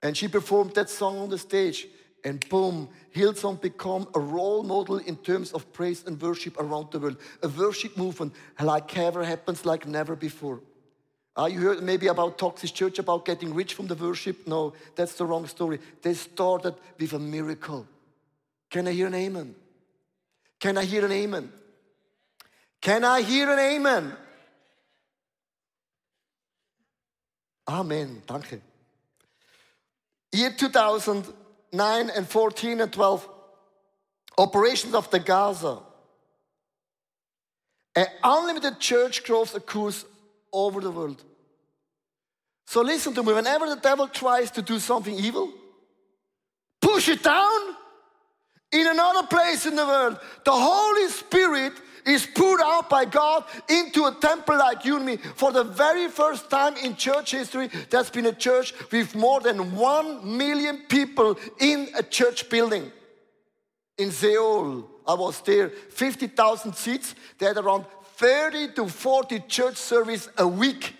And 0.02 0.16
she 0.16 0.28
performed 0.28 0.74
that 0.74 0.90
song 0.90 1.18
on 1.18 1.28
the 1.28 1.38
stage. 1.38 1.86
And 2.24 2.46
boom, 2.48 2.88
Hillsong 3.14 3.60
become 3.60 4.08
a 4.14 4.20
role 4.20 4.62
model 4.62 4.98
in 4.98 5.16
terms 5.16 5.52
of 5.52 5.72
praise 5.72 6.04
and 6.06 6.20
worship 6.20 6.58
around 6.58 6.90
the 6.90 6.98
world. 6.98 7.16
A 7.42 7.48
worship 7.48 7.96
movement 7.96 8.34
like 8.60 8.96
ever 8.96 9.24
happens 9.24 9.64
like 9.64 9.86
never 9.86 10.16
before. 10.16 10.60
Uh, 11.38 11.46
you 11.46 11.60
heard 11.60 11.82
maybe 11.82 12.08
about 12.08 12.36
Toxic 12.36 12.74
Church, 12.74 12.98
about 12.98 13.24
getting 13.24 13.54
rich 13.54 13.74
from 13.74 13.86
the 13.86 13.94
worship. 13.94 14.46
No, 14.46 14.72
that's 14.96 15.14
the 15.14 15.24
wrong 15.24 15.46
story. 15.46 15.78
They 16.02 16.14
started 16.14 16.74
with 16.98 17.12
a 17.12 17.18
miracle. 17.18 17.86
Can 18.70 18.88
I 18.88 18.92
hear 18.92 19.06
an 19.06 19.14
amen? 19.14 19.54
Can 20.58 20.76
I 20.76 20.84
hear 20.84 21.04
an 21.04 21.12
amen? 21.12 21.52
Can 22.80 23.04
I 23.04 23.22
hear 23.22 23.50
an 23.50 23.58
amen? 23.58 24.16
Amen. 27.68 28.22
Danke. 28.26 28.60
Year 30.32 30.50
2009 30.50 32.10
and 32.10 32.28
14 32.28 32.80
and 32.80 32.92
12, 32.92 33.28
operations 34.38 34.94
of 34.94 35.10
the 35.10 35.18
Gaza. 35.18 35.78
An 37.96 38.06
unlimited 38.22 38.78
church 38.78 39.24
growth 39.24 39.54
occurs 39.54 40.04
over 40.52 40.80
the 40.80 40.90
world. 40.90 41.22
So 42.66 42.82
listen 42.82 43.14
to 43.14 43.22
me, 43.22 43.32
whenever 43.32 43.66
the 43.66 43.80
devil 43.80 44.06
tries 44.06 44.50
to 44.52 44.62
do 44.62 44.78
something 44.78 45.14
evil, 45.18 45.52
push 46.80 47.08
it 47.08 47.22
down 47.22 47.60
in 48.70 48.86
another 48.86 49.26
place 49.26 49.64
in 49.66 49.74
the 49.74 49.86
world. 49.86 50.18
The 50.44 50.52
Holy 50.52 51.08
Spirit 51.08 51.72
is 52.08 52.26
poured 52.26 52.60
out 52.60 52.88
by 52.88 53.04
God 53.04 53.44
into 53.68 54.06
a 54.06 54.16
temple 54.20 54.56
like 54.56 54.84
you 54.84 54.96
and 54.96 55.06
me. 55.06 55.16
For 55.16 55.52
the 55.52 55.64
very 55.64 56.08
first 56.08 56.50
time 56.50 56.76
in 56.76 56.96
church 56.96 57.32
history, 57.32 57.68
there's 57.90 58.10
been 58.10 58.26
a 58.26 58.32
church 58.32 58.72
with 58.90 59.14
more 59.14 59.40
than 59.40 59.76
one 59.76 60.36
million 60.36 60.82
people 60.88 61.38
in 61.60 61.88
a 61.96 62.02
church 62.02 62.48
building. 62.48 62.90
In 63.98 64.10
Seoul, 64.10 64.88
I 65.06 65.14
was 65.14 65.40
there, 65.40 65.68
50,000 65.68 66.74
seats. 66.74 67.14
They 67.38 67.46
had 67.46 67.56
around 67.56 67.84
30 68.16 68.72
to 68.74 68.88
40 68.88 69.40
church 69.40 69.76
service 69.76 70.28
a 70.38 70.46
week. 70.46 70.94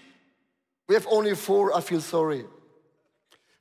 We 0.88 0.94
have 0.94 1.07
only 1.11 1.35
four, 1.35 1.77
I 1.77 1.81
feel 1.81 2.01
sorry. 2.01 2.44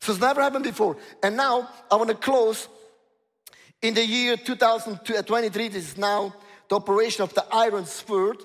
So 0.01 0.11
it's 0.11 0.21
never 0.21 0.41
happened 0.41 0.63
before. 0.63 0.97
And 1.21 1.35
now 1.35 1.69
I 1.91 1.95
want 1.95 2.09
to 2.09 2.15
close 2.15 2.67
in 3.81 3.93
the 3.93 4.03
year 4.03 4.37
2023, 4.37 5.67
this 5.67 5.91
is 5.91 5.97
now 5.97 6.33
the 6.69 6.75
operation 6.75 7.23
of 7.23 7.33
the 7.33 7.45
iron 7.51 7.85
sword. 7.85 8.37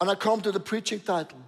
And 0.00 0.10
I 0.10 0.14
come 0.14 0.40
to 0.42 0.52
the 0.52 0.60
preaching 0.60 1.00
title. 1.00 1.40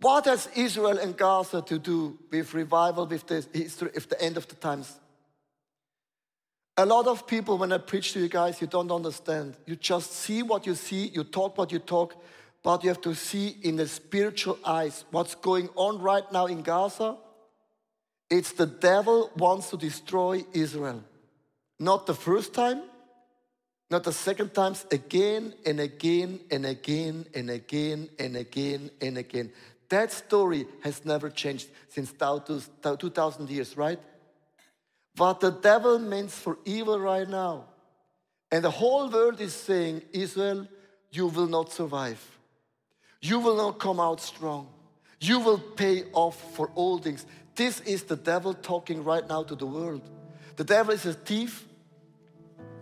What 0.00 0.24
has 0.26 0.48
Israel 0.54 0.98
and 0.98 1.16
Gaza 1.16 1.62
to 1.62 1.78
do 1.78 2.18
with 2.30 2.54
revival, 2.54 3.06
with 3.06 3.26
the 3.26 3.46
history, 3.52 3.90
with 3.94 4.08
the 4.08 4.20
end 4.20 4.36
of 4.36 4.48
the 4.48 4.56
times? 4.56 4.98
A 6.76 6.84
lot 6.84 7.06
of 7.06 7.26
people, 7.26 7.58
when 7.58 7.72
I 7.72 7.78
preach 7.78 8.12
to 8.14 8.20
you 8.20 8.28
guys, 8.28 8.60
you 8.60 8.66
don't 8.66 8.90
understand. 8.90 9.56
You 9.66 9.76
just 9.76 10.12
see 10.12 10.42
what 10.42 10.66
you 10.66 10.74
see, 10.74 11.06
you 11.06 11.22
talk 11.22 11.56
what 11.56 11.70
you 11.70 11.78
talk, 11.78 12.16
but 12.62 12.82
you 12.82 12.88
have 12.88 13.00
to 13.02 13.14
see 13.14 13.56
in 13.62 13.76
the 13.76 13.86
spiritual 13.86 14.58
eyes 14.64 15.04
what's 15.10 15.34
going 15.34 15.68
on 15.76 16.00
right 16.00 16.30
now 16.32 16.46
in 16.46 16.62
Gaza. 16.62 17.16
It's 18.30 18.52
the 18.52 18.66
devil 18.66 19.30
wants 19.36 19.70
to 19.70 19.76
destroy 19.76 20.44
Israel. 20.52 21.04
Not 21.82 22.06
the 22.06 22.14
first 22.14 22.54
time, 22.54 22.80
not 23.90 24.04
the 24.04 24.12
second 24.12 24.54
times, 24.54 24.86
again 24.92 25.52
and 25.66 25.80
again 25.80 26.38
and 26.48 26.64
again 26.64 27.26
and 27.34 27.50
again 27.50 28.08
and 28.20 28.36
again 28.36 28.90
and 29.00 29.18
again. 29.18 29.50
That 29.88 30.12
story 30.12 30.68
has 30.84 31.04
never 31.04 31.28
changed 31.28 31.66
since 31.88 32.12
2000 32.12 33.50
years, 33.50 33.76
right? 33.76 33.98
What 35.16 35.40
the 35.40 35.50
devil 35.50 35.98
means 35.98 36.32
for 36.32 36.56
evil 36.64 37.00
right 37.00 37.28
now. 37.28 37.64
And 38.52 38.62
the 38.62 38.70
whole 38.70 39.10
world 39.10 39.40
is 39.40 39.52
saying, 39.52 40.02
Israel, 40.12 40.68
you 41.10 41.26
will 41.26 41.48
not 41.48 41.72
survive. 41.72 42.22
You 43.20 43.40
will 43.40 43.56
not 43.56 43.80
come 43.80 43.98
out 43.98 44.20
strong. 44.20 44.68
You 45.18 45.40
will 45.40 45.58
pay 45.58 46.04
off 46.12 46.54
for 46.54 46.70
all 46.76 46.98
things. 46.98 47.26
This 47.56 47.80
is 47.80 48.04
the 48.04 48.16
devil 48.16 48.54
talking 48.54 49.02
right 49.02 49.28
now 49.28 49.42
to 49.42 49.56
the 49.56 49.66
world. 49.66 50.02
The 50.54 50.64
devil 50.64 50.94
is 50.94 51.06
a 51.06 51.14
thief, 51.14 51.66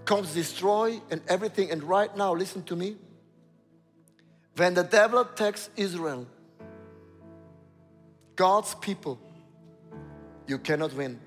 comes 0.04 0.34
destroy 0.34 1.00
and 1.10 1.20
everything. 1.28 1.70
And 1.70 1.82
right 1.82 2.14
now, 2.16 2.34
listen 2.34 2.62
to 2.64 2.76
me. 2.76 2.96
When 4.56 4.74
the 4.74 4.82
devil 4.82 5.20
attacks 5.20 5.70
Israel, 5.76 6.26
God's 8.36 8.74
people, 8.74 9.18
you 10.46 10.58
cannot 10.58 10.92
win. 10.94 11.20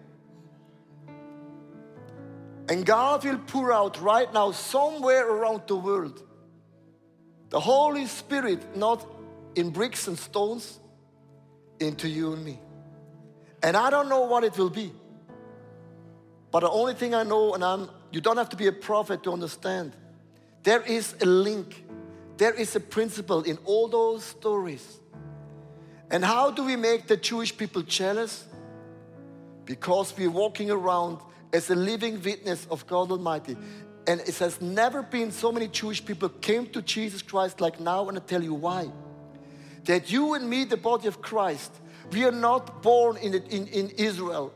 And 2.70 2.86
God 2.86 3.24
will 3.26 3.40
pour 3.40 3.74
out 3.74 4.02
right 4.02 4.32
now, 4.34 4.52
somewhere 4.52 5.28
around 5.28 5.64
the 5.68 5.76
world, 5.76 6.24
the 7.50 7.60
Holy 7.60 8.06
Spirit, 8.06 8.76
not 8.76 9.06
in 9.56 9.70
bricks 9.70 10.08
and 10.08 10.18
stones, 10.18 10.80
into 11.80 12.08
you 12.08 12.34
and 12.34 12.44
me. 12.44 12.60
And 13.62 13.76
I 13.78 13.90
don't 13.90 14.10
know 14.10 14.22
what 14.22 14.44
it 14.44 14.58
will 14.58 14.70
be. 14.70 14.92
But 16.52 16.62
the 16.62 16.70
only 16.70 16.94
thing 16.94 17.14
I 17.14 17.24
know, 17.24 17.54
and 17.54 17.64
I'm, 17.64 17.90
you 18.14 18.22
don't 18.22 18.38
have 18.38 18.50
to 18.50 18.56
be 18.56 18.68
a 18.68 18.72
prophet 18.72 19.24
to 19.24 19.34
understand, 19.34 19.92
there 20.62 20.82
is 20.82 21.16
a 21.20 21.26
link, 21.26 21.84
there 22.38 22.54
is 22.54 22.76
a 22.76 22.80
principle 22.80 23.42
in 23.42 23.58
all 23.66 23.88
those 23.88 24.24
stories. 24.24 25.00
And 26.12 26.24
how 26.24 26.52
do 26.52 26.64
we 26.64 26.76
make 26.76 27.08
the 27.08 27.18
Jewish 27.18 27.58
people 27.58 27.82
jealous? 27.82 28.46
Because 29.66 30.16
we're 30.16 30.30
walking 30.30 30.70
around 30.70 31.18
as 31.52 31.72
a 31.72 31.76
living 31.76 32.22
witness 32.22 32.68
of 32.70 32.86
God 32.86 33.10
Almighty. 33.10 33.58
And 34.06 34.20
it 34.22 34.38
has 34.38 34.62
never 34.62 35.02
been 35.02 35.32
so 35.32 35.52
many 35.52 35.68
Jewish 35.68 36.06
people 36.06 36.30
came 36.30 36.68
to 36.68 36.84
Jesus 36.84 37.24
Christ 37.24 37.62
like 37.62 37.80
now, 37.80 38.10
and 38.10 38.18
I 38.18 38.22
tell 38.22 38.44
you 38.44 38.54
why. 38.54 38.92
That 39.86 40.12
you 40.12 40.36
and 40.36 40.48
me, 40.48 40.66
the 40.66 40.78
body 40.78 41.08
of 41.08 41.22
Christ, 41.22 41.72
we 42.12 42.26
are 42.26 42.32
not 42.32 42.84
born 42.84 43.18
in, 43.18 43.34
in, 43.34 43.68
in 43.68 43.90
Israel. 43.98 44.54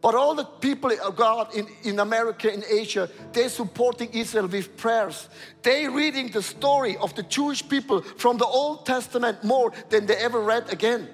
But 0.00 0.14
all 0.14 0.34
the 0.34 0.44
people 0.44 0.90
of 1.02 1.16
God 1.16 1.54
in, 1.54 1.68
in 1.82 1.98
America, 1.98 2.52
in 2.52 2.64
Asia, 2.68 3.10
they're 3.32 3.50
supporting 3.50 4.08
Israel 4.12 4.46
with 4.46 4.76
prayers. 4.76 5.28
They're 5.62 5.90
reading 5.90 6.28
the 6.28 6.42
story 6.42 6.96
of 6.96 7.14
the 7.14 7.22
Jewish 7.22 7.66
people 7.68 8.00
from 8.00 8.38
the 8.38 8.46
Old 8.46 8.86
Testament 8.86 9.44
more 9.44 9.72
than 9.90 10.06
they 10.06 10.16
ever 10.16 10.40
read 10.40 10.72
again. 10.72 11.08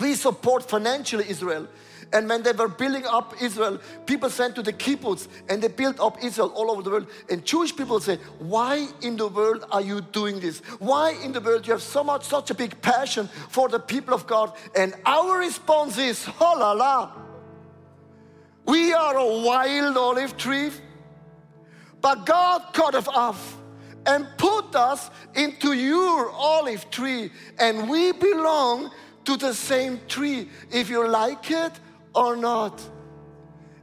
We 0.00 0.14
support 0.14 0.68
financially 0.68 1.28
Israel. 1.28 1.68
And 2.10 2.26
when 2.26 2.42
they 2.42 2.52
were 2.52 2.68
building 2.68 3.04
up 3.04 3.34
Israel, 3.42 3.78
people 4.06 4.30
sent 4.30 4.54
to 4.54 4.62
the 4.62 4.72
kibbutz 4.72 5.28
and 5.50 5.62
they 5.62 5.68
built 5.68 6.00
up 6.00 6.24
Israel 6.24 6.50
all 6.54 6.70
over 6.70 6.82
the 6.82 6.90
world. 6.90 7.06
And 7.28 7.44
Jewish 7.44 7.76
people 7.76 8.00
say, 8.00 8.16
Why 8.38 8.88
in 9.02 9.18
the 9.18 9.28
world 9.28 9.66
are 9.70 9.82
you 9.82 10.00
doing 10.00 10.40
this? 10.40 10.60
Why 10.78 11.10
in 11.22 11.32
the 11.32 11.40
world 11.42 11.66
you 11.66 11.74
have 11.74 11.82
so 11.82 12.02
much, 12.02 12.24
such 12.24 12.50
a 12.50 12.54
big 12.54 12.80
passion 12.80 13.28
for 13.50 13.68
the 13.68 13.78
people 13.78 14.14
of 14.14 14.26
God? 14.26 14.54
And 14.74 14.94
our 15.04 15.38
response 15.38 15.98
is, 15.98 16.26
Oh 16.40 16.56
la 16.58 16.72
la. 16.72 17.27
We 18.68 18.92
are 18.92 19.16
a 19.16 19.26
wild 19.26 19.96
olive 19.96 20.36
tree, 20.36 20.70
but 22.02 22.26
God 22.26 22.74
cut 22.74 22.94
us 22.94 23.08
off 23.08 23.56
and 24.04 24.26
put 24.36 24.76
us 24.76 25.10
into 25.34 25.72
your 25.72 26.30
olive 26.30 26.90
tree, 26.90 27.30
and 27.58 27.88
we 27.88 28.12
belong 28.12 28.90
to 29.24 29.38
the 29.38 29.54
same 29.54 29.98
tree. 30.06 30.50
If 30.70 30.90
you 30.90 31.08
like 31.08 31.50
it 31.50 31.72
or 32.14 32.36
not. 32.36 32.78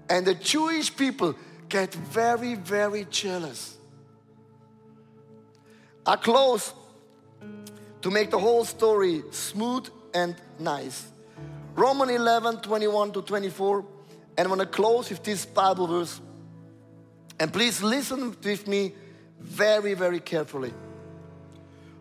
And 0.08 0.24
the 0.24 0.36
Jewish 0.36 0.96
people 0.96 1.34
get 1.68 1.92
very, 1.96 2.54
very 2.54 3.08
jealous. 3.10 3.78
I 6.06 6.16
close 6.16 6.74
to 8.04 8.12
make 8.12 8.30
the 8.30 8.38
whole 8.38 8.66
story 8.66 9.24
smooth 9.32 9.90
and 10.14 10.36
nice. 10.60 11.08
Roman 11.74 12.12
11, 12.12 12.58
21 12.58 13.14
to 13.14 13.24
24. 13.24 13.95
And 14.38 14.48
I'm 14.48 14.48
going 14.48 14.60
to 14.60 14.66
close 14.66 15.10
with 15.10 15.24
this 15.24 15.46
Bible 15.46 15.88
verse. 15.88 16.20
And 17.40 17.52
please 17.52 17.82
listen 17.82 18.36
with 18.44 18.68
me 18.68 18.94
very, 19.40 19.94
very 19.94 20.20
carefully. 20.20 20.74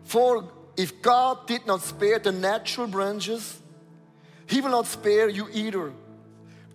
For 0.03 0.51
if 0.77 1.01
God 1.01 1.47
did 1.47 1.65
not 1.65 1.81
spare 1.81 2.19
the 2.19 2.31
natural 2.31 2.87
branches, 2.87 3.59
He 4.47 4.61
will 4.61 4.71
not 4.71 4.87
spare 4.87 5.29
you 5.29 5.47
either. 5.53 5.91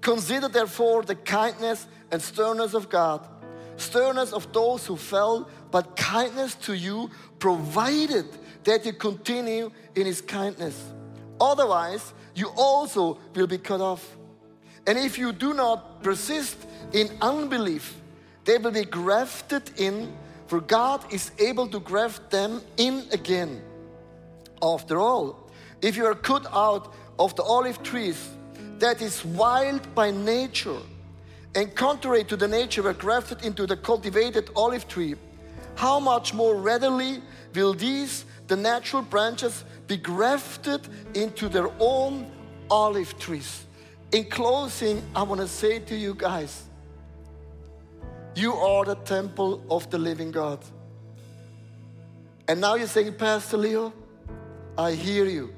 Consider 0.00 0.48
therefore 0.48 1.02
the 1.02 1.14
kindness 1.14 1.86
and 2.10 2.20
sternness 2.20 2.74
of 2.74 2.88
God, 2.88 3.26
sternness 3.76 4.32
of 4.32 4.52
those 4.52 4.86
who 4.86 4.96
fell, 4.96 5.48
but 5.70 5.96
kindness 5.96 6.54
to 6.56 6.74
you, 6.74 7.10
provided 7.38 8.26
that 8.64 8.84
you 8.84 8.92
continue 8.92 9.70
in 9.94 10.06
his 10.06 10.20
kindness. 10.20 10.92
Otherwise, 11.40 12.12
you 12.34 12.48
also 12.56 13.18
will 13.34 13.46
be 13.46 13.58
cut 13.58 13.80
off. 13.80 14.16
And 14.86 14.98
if 14.98 15.18
you 15.18 15.32
do 15.32 15.54
not 15.54 16.02
persist 16.02 16.56
in 16.92 17.08
unbelief, 17.20 17.94
they 18.44 18.58
will 18.58 18.70
be 18.70 18.84
grafted 18.84 19.70
in, 19.76 20.12
for 20.46 20.60
God 20.60 21.12
is 21.12 21.30
able 21.38 21.68
to 21.68 21.80
graft 21.80 22.30
them 22.30 22.62
in 22.76 23.04
again. 23.12 23.62
After 24.62 24.98
all, 24.98 25.50
if 25.82 25.96
you 25.96 26.06
are 26.06 26.14
cut 26.14 26.46
out 26.52 26.94
of 27.18 27.36
the 27.36 27.42
olive 27.42 27.82
trees, 27.82 28.30
that 28.78 29.02
is 29.02 29.24
wild 29.24 29.94
by 29.94 30.10
nature 30.10 30.80
and 31.54 31.74
contrary 31.74 32.24
to 32.24 32.36
the 32.36 32.46
nature 32.46 32.82
were 32.82 32.92
grafted 32.92 33.44
into 33.44 33.66
the 33.66 33.76
cultivated 33.76 34.50
olive 34.54 34.86
tree, 34.86 35.16
how 35.74 35.98
much 35.98 36.32
more 36.32 36.54
readily 36.54 37.22
will 37.54 37.74
these, 37.74 38.24
the 38.46 38.56
natural 38.56 39.02
branches, 39.02 39.64
be 39.88 39.96
grafted 39.96 40.80
into 41.14 41.48
their 41.48 41.68
own 41.80 42.30
olive 42.70 43.18
trees? 43.18 43.66
In 44.12 44.24
closing, 44.24 45.02
I 45.14 45.22
want 45.22 45.40
to 45.40 45.46
say 45.46 45.78
to 45.78 45.96
you 45.96 46.14
guys, 46.14 46.64
you 48.34 48.54
are 48.54 48.84
the 48.84 48.96
temple 48.96 49.62
of 49.70 49.88
the 49.90 49.98
living 49.98 50.32
God. 50.32 50.58
And 52.48 52.60
now 52.60 52.74
you're 52.74 52.88
saying, 52.88 53.14
Pastor 53.14 53.56
Leo, 53.56 53.92
I 54.76 54.92
hear 54.92 55.26
you, 55.26 55.54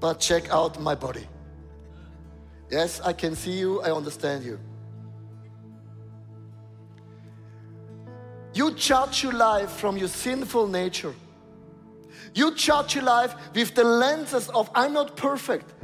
but 0.00 0.18
check 0.18 0.50
out 0.50 0.80
my 0.80 0.96
body. 0.96 1.26
Yes, 2.70 3.00
I 3.00 3.12
can 3.12 3.36
see 3.36 3.52
you, 3.52 3.80
I 3.82 3.92
understand 3.92 4.44
you. 4.44 4.58
You 8.54 8.72
judge 8.74 9.22
your 9.22 9.34
life 9.34 9.70
from 9.70 9.96
your 9.96 10.08
sinful 10.08 10.66
nature. 10.66 11.14
You 12.34 12.54
judge 12.54 12.96
your 12.96 13.04
life 13.04 13.34
with 13.54 13.74
the 13.74 13.84
lenses 13.84 14.48
of 14.48 14.68
I'm 14.74 14.94
not 14.94 15.16
perfect. 15.16 15.74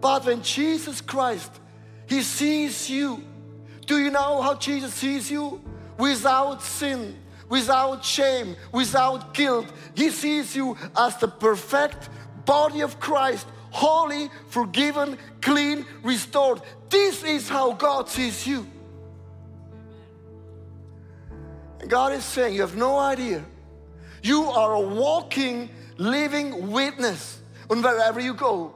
But 0.00 0.26
when 0.26 0.42
Jesus 0.42 1.00
Christ, 1.00 1.50
He 2.06 2.22
sees 2.22 2.88
you. 2.88 3.22
Do 3.86 3.98
you 3.98 4.10
know 4.10 4.42
how 4.42 4.54
Jesus 4.54 4.94
sees 4.94 5.30
you? 5.30 5.60
Without 5.98 6.62
sin, 6.62 7.16
without 7.48 8.04
shame, 8.04 8.54
without 8.72 9.34
guilt. 9.34 9.66
He 9.94 10.10
sees 10.10 10.54
you 10.54 10.76
as 10.96 11.16
the 11.16 11.28
perfect 11.28 12.08
body 12.44 12.80
of 12.80 13.00
Christ 13.00 13.46
holy, 13.70 14.30
forgiven, 14.48 15.18
clean, 15.40 15.86
restored. 16.02 16.60
This 16.90 17.22
is 17.22 17.48
how 17.48 17.72
God 17.72 18.08
sees 18.08 18.46
you. 18.46 18.66
And 21.80 21.88
God 21.88 22.12
is 22.12 22.24
saying, 22.24 22.54
You 22.54 22.62
have 22.62 22.76
no 22.76 22.98
idea. 22.98 23.44
You 24.22 24.44
are 24.44 24.74
a 24.74 24.80
walking, 24.80 25.70
living 25.96 26.70
witness. 26.70 27.40
And 27.70 27.84
wherever 27.84 28.18
you 28.18 28.34
go, 28.34 28.74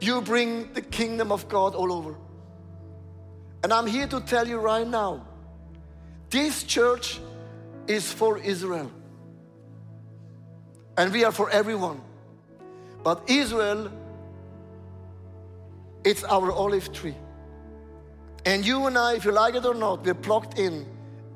you 0.00 0.20
bring 0.20 0.72
the 0.72 0.82
kingdom 0.82 1.32
of 1.32 1.48
God 1.48 1.74
all 1.74 1.92
over. 1.92 2.14
And 3.62 3.72
I'm 3.72 3.86
here 3.86 4.06
to 4.08 4.20
tell 4.20 4.46
you 4.46 4.58
right 4.58 4.86
now 4.86 5.26
this 6.30 6.64
church 6.64 7.20
is 7.86 8.12
for 8.12 8.38
Israel. 8.38 8.90
And 10.96 11.12
we 11.12 11.24
are 11.24 11.32
for 11.32 11.50
everyone. 11.50 12.00
But 13.02 13.28
Israel, 13.28 13.92
it's 16.04 16.24
our 16.24 16.50
olive 16.50 16.92
tree. 16.92 17.14
And 18.44 18.66
you 18.66 18.86
and 18.86 18.96
I, 18.96 19.14
if 19.14 19.24
you 19.24 19.32
like 19.32 19.54
it 19.54 19.64
or 19.64 19.74
not, 19.74 20.04
we're 20.04 20.14
plugged 20.14 20.58
in 20.58 20.86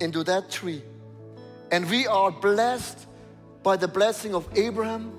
into 0.00 0.24
that 0.24 0.50
tree. 0.50 0.82
And 1.70 1.88
we 1.88 2.06
are 2.06 2.30
blessed 2.30 3.06
by 3.62 3.76
the 3.76 3.88
blessing 3.88 4.34
of 4.34 4.48
Abraham, 4.56 5.12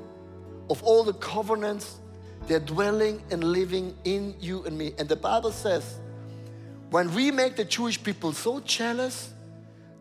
of 0.70 0.84
all 0.84 1.04
the 1.04 1.14
covenants, 1.14 2.01
they're 2.48 2.60
dwelling 2.60 3.24
and 3.32 3.44
living 3.44 3.96
in 4.04 4.36
you 4.39 4.64
and 4.66 4.78
me. 4.78 4.94
And 4.98 5.08
the 5.08 5.16
Bible 5.16 5.52
says, 5.52 6.00
when 6.89 7.14
we 7.16 7.32
make 7.32 7.56
the 7.56 7.64
Jewish 7.64 8.02
people 8.02 8.34
so 8.34 8.60
jealous, 8.60 9.34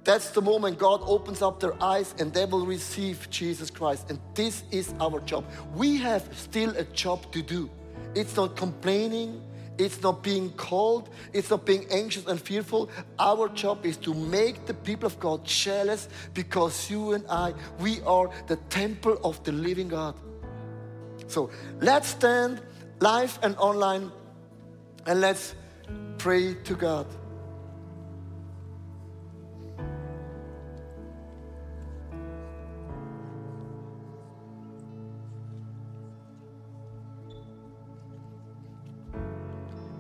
that's 0.03 0.31
the 0.31 0.43
moment 0.43 0.79
God 0.79 1.01
opens 1.05 1.43
up 1.43 1.61
their 1.61 1.81
eyes 1.83 2.15
and 2.19 2.33
they 2.33 2.47
will 2.47 2.67
receive 2.67 3.29
Jesus 3.31 3.71
Christ. 3.71 4.11
And 4.11 4.19
this 4.35 4.65
is 4.71 4.95
our 4.99 5.21
job. 5.21 5.45
We 5.75 5.99
have 5.99 6.29
still 6.37 6.77
a 6.77 6.85
job 6.85 7.31
to 7.33 7.43
do. 7.43 7.71
It's 8.15 8.35
not 8.35 8.57
complaining, 8.57 9.41
it's 9.79 10.03
not 10.03 10.23
being 10.23 10.51
cold, 10.53 11.11
it's 11.33 11.51
not 11.51 11.65
being 11.65 11.87
anxious 11.91 12.27
and 12.27 12.41
fearful. 12.41 12.91
Our 13.19 13.49
job 13.51 13.87
is 13.87 13.97
to 13.99 14.15
make 14.15 14.67
the 14.67 14.75
people 14.75 15.07
of 15.07 15.21
God 15.21 15.45
jealous 15.45 16.09
because 16.35 16.91
you 16.91 17.13
and 17.13 17.25
I, 17.29 17.55
we 17.79 18.01
are 18.03 18.31
the 18.47 18.57
temple 18.69 19.19
of 19.23 19.43
the 19.45 19.53
living 19.53 19.89
God. 19.89 20.15
So 21.31 21.49
let's 21.81 22.09
stand 22.09 22.61
live 22.99 23.39
and 23.41 23.57
online 23.57 24.11
and 25.07 25.21
let's 25.21 25.55
pray 26.19 26.55
to 26.55 26.75
God. 26.75 27.07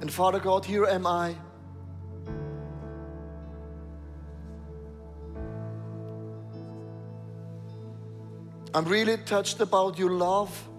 And 0.00 0.12
Father 0.12 0.40
God, 0.40 0.64
here 0.64 0.86
am 0.86 1.06
I. 1.06 1.36
I'm 8.74 8.84
really 8.84 9.16
touched 9.18 9.60
about 9.60 9.96
your 9.96 10.10
love. 10.10 10.69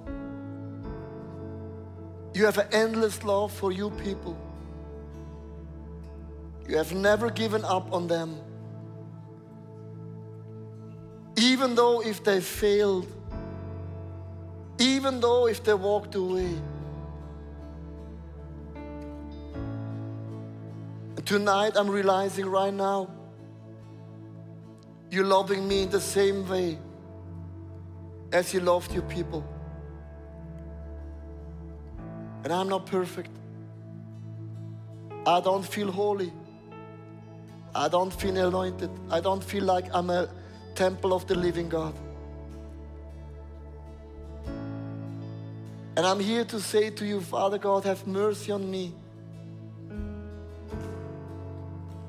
You 2.33 2.45
have 2.45 2.57
an 2.57 2.67
endless 2.71 3.23
love 3.23 3.51
for 3.51 3.71
you 3.71 3.89
people. 3.91 4.37
You 6.67 6.77
have 6.77 6.93
never 6.93 7.29
given 7.29 7.65
up 7.65 7.91
on 7.91 8.07
them. 8.07 8.37
Even 11.35 11.75
though 11.75 12.01
if 12.01 12.23
they 12.23 12.39
failed, 12.39 13.07
even 14.79 15.19
though 15.19 15.47
if 15.47 15.63
they 15.63 15.73
walked 15.73 16.15
away. 16.15 16.53
And 21.17 21.25
tonight 21.25 21.73
I'm 21.75 21.89
realizing 21.89 22.45
right 22.45 22.73
now, 22.73 23.09
you're 25.09 25.25
loving 25.25 25.67
me 25.67 25.83
in 25.83 25.89
the 25.89 25.99
same 25.99 26.47
way 26.47 26.79
as 28.31 28.53
you 28.53 28.61
loved 28.61 28.93
your 28.93 29.03
people. 29.03 29.43
And 32.43 32.51
I'm 32.51 32.69
not 32.69 32.85
perfect. 32.85 33.29
I 35.25 35.39
don't 35.39 35.63
feel 35.63 35.91
holy. 35.91 36.33
I 37.73 37.87
don't 37.87 38.11
feel 38.11 38.35
anointed. 38.37 38.89
I 39.09 39.19
don't 39.19 39.43
feel 39.43 39.63
like 39.63 39.85
I'm 39.93 40.09
a 40.09 40.27
temple 40.75 41.13
of 41.13 41.27
the 41.27 41.35
living 41.35 41.69
God. 41.69 41.93
And 45.95 46.05
I'm 46.05 46.19
here 46.19 46.45
to 46.45 46.59
say 46.59 46.89
to 46.89 47.05
you, 47.05 47.21
Father 47.21 47.57
God, 47.57 47.83
have 47.83 48.07
mercy 48.07 48.51
on 48.51 48.69
me. 48.69 48.93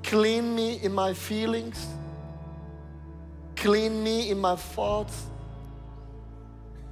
Clean 0.03 0.55
me 0.55 0.81
in 0.83 0.93
my 0.93 1.13
feelings. 1.13 1.87
Clean 3.57 4.03
me 4.03 4.31
in 4.31 4.39
my 4.39 4.57
thoughts. 4.57 5.27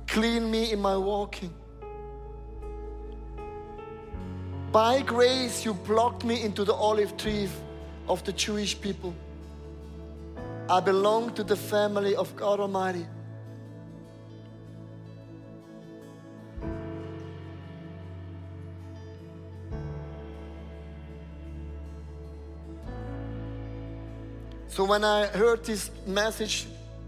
Clean 0.07 0.51
me 0.51 0.73
in 0.73 0.81
my 0.81 0.97
walking. 0.97 1.55
By 4.73 5.03
grace, 5.03 5.65
you 5.65 5.75
plucked 5.75 6.25
me 6.25 6.43
into 6.45 6.65
the 6.65 6.75
olive 6.75 7.17
tree 7.17 7.49
of 8.07 8.23
the 8.25 8.33
Jewish 8.33 8.81
people. 8.81 9.13
I 10.69 10.79
belong 10.79 11.35
to 11.35 11.43
the 11.43 11.57
family 11.57 12.15
of 12.15 12.37
God 12.37 12.61
Almighty. 12.61 13.05
So 24.69 24.85
when 24.85 25.03
I 25.03 25.27
heard 25.27 25.65
this 25.65 25.91
message 26.07 26.67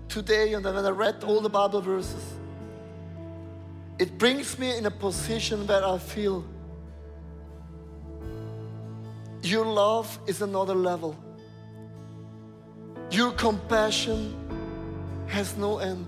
today 0.08 0.54
and 0.54 0.64
when 0.64 0.84
I 0.84 0.90
read 0.90 1.22
all 1.22 1.40
the 1.40 1.48
Bible 1.48 1.80
verses, 1.80 2.24
it 4.00 4.18
brings 4.18 4.58
me 4.58 4.76
in 4.76 4.86
a 4.86 4.90
position 4.90 5.64
where 5.64 5.86
I 5.86 5.98
feel 5.98 6.44
your 9.52 9.66
love 9.66 10.18
is 10.26 10.40
another 10.40 10.74
level. 10.74 11.14
Your 13.10 13.32
compassion 13.32 14.34
has 15.26 15.56
no 15.56 15.78
end. 15.78 16.06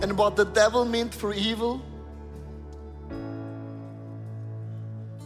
And 0.00 0.16
what 0.16 0.36
the 0.36 0.44
devil 0.44 0.84
meant 0.84 1.12
for 1.12 1.34
evil, 1.34 1.82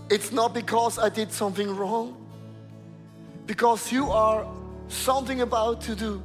it's 0.09 0.33
not 0.33 0.55
because 0.55 0.99
I 0.99 1.11
did 1.11 1.31
something 1.31 1.77
wrong, 1.77 2.17
because 3.47 3.93
you 3.93 4.11
are 4.11 4.47
something 4.89 5.43
about 5.43 5.83
to 5.83 5.95
do 5.95 6.23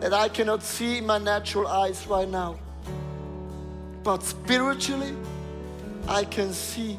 that 0.00 0.12
I 0.12 0.28
cannot 0.28 0.62
see 0.62 0.98
in 0.98 1.06
my 1.06 1.18
natural 1.18 1.68
eyes 1.68 2.06
right 2.08 2.28
now. 2.28 2.58
But 4.02 4.24
spiritually, 4.24 5.14
I 6.08 6.24
can 6.24 6.52
see 6.52 6.98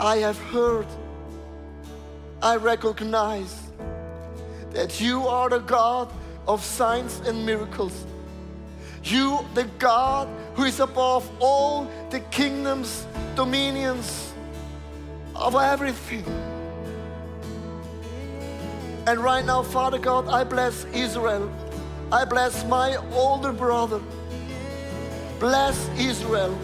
I 0.00 0.16
have 0.16 0.38
heard, 0.38 0.86
I 2.42 2.56
recognize 2.56 3.54
that 4.70 4.98
you 4.98 5.28
are 5.28 5.50
the 5.50 5.58
God 5.58 6.10
of 6.48 6.64
signs 6.64 7.20
and 7.26 7.44
miracles. 7.44 8.06
You, 9.04 9.44
the 9.52 9.64
God 9.78 10.26
who 10.54 10.64
is 10.64 10.80
above 10.80 11.30
all 11.38 11.86
the 12.08 12.20
kingdoms, 12.30 13.06
dominions 13.36 14.32
of 15.34 15.54
everything. 15.54 16.24
And 19.06 19.20
right 19.20 19.44
now, 19.44 19.62
Father 19.62 19.98
God, 19.98 20.28
I 20.28 20.44
bless 20.44 20.86
Israel. 20.94 21.52
I 22.10 22.24
bless 22.24 22.64
my 22.64 22.96
older 23.12 23.52
brother. 23.52 24.00
Bless 25.38 25.90
Israel. 25.98 26.58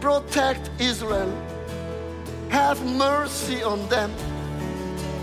Protect 0.00 0.68
Israel. 0.80 1.32
Have 2.50 2.84
mercy 2.84 3.62
on 3.62 3.88
them. 3.88 4.12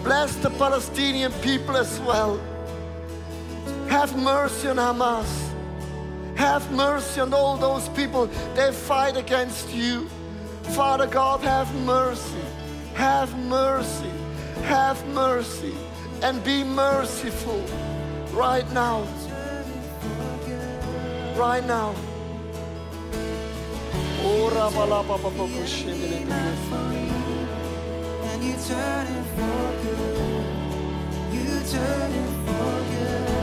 Bless 0.04 0.36
the 0.38 0.50
Palestinian 0.52 1.32
people 1.42 1.78
as 1.78 2.00
well. 2.02 2.40
Have 3.88 4.18
mercy 4.18 4.68
on 4.68 4.78
Hamas. 4.78 5.52
Have 6.36 6.72
mercy 6.72 7.22
on 7.22 7.34
all 7.34 7.58
those 7.58 7.88
people 7.90 8.26
They 8.56 8.72
fight 8.72 9.16
against 9.18 9.72
you. 9.74 10.10
Father 10.76 11.06
God, 11.06 11.42
have 11.42 11.74
mercy. 11.86 12.42
Have 12.94 13.38
mercy. 13.38 14.12
Have 14.64 15.06
mercy. 15.08 15.76
And 16.24 16.44
be 16.44 16.64
merciful 16.64 17.64
right 18.34 18.70
now. 18.72 19.06
Right 21.36 21.66
now. 21.66 21.96
And 28.32 28.44
you 28.44 28.54
turn 28.68 29.08
it 29.08 29.26
for 29.36 29.66
good. 29.82 30.46
You 31.34 31.50
turn 31.72 32.12
it 32.12 32.30
for 32.46 32.72
good. 32.92 33.41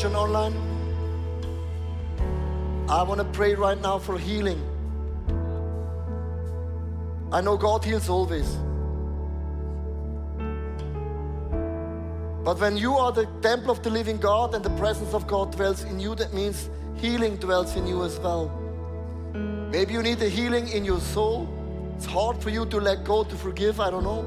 Church 0.00 0.06
and 0.06 0.16
online. 0.16 0.54
I 2.88 3.02
want 3.02 3.18
to 3.18 3.26
pray 3.38 3.54
right 3.54 3.80
now 3.80 3.98
for 3.98 4.18
healing. 4.18 4.60
I 7.32 7.40
know 7.40 7.56
God 7.56 7.84
heals 7.84 8.08
always. 8.08 8.48
But 12.44 12.58
when 12.58 12.76
you 12.76 12.94
are 12.94 13.12
the 13.12 13.26
temple 13.42 13.70
of 13.70 13.82
the 13.82 13.90
living 13.90 14.16
God 14.16 14.54
and 14.54 14.64
the 14.64 14.70
presence 14.70 15.12
of 15.12 15.26
God 15.26 15.52
dwells 15.52 15.84
in 15.84 16.00
you, 16.00 16.14
that 16.14 16.32
means 16.32 16.70
healing 16.96 17.36
dwells 17.36 17.76
in 17.76 17.86
you 17.86 18.02
as 18.02 18.18
well. 18.18 18.48
Maybe 19.70 19.92
you 19.92 20.02
need 20.02 20.22
a 20.22 20.28
healing 20.28 20.68
in 20.68 20.84
your 20.84 21.00
soul. 21.00 21.46
It's 21.96 22.06
hard 22.06 22.42
for 22.42 22.48
you 22.50 22.64
to 22.66 22.78
let 22.78 23.04
go, 23.04 23.24
to 23.24 23.36
forgive, 23.36 23.78
I 23.80 23.90
don't 23.90 24.04
know. 24.04 24.24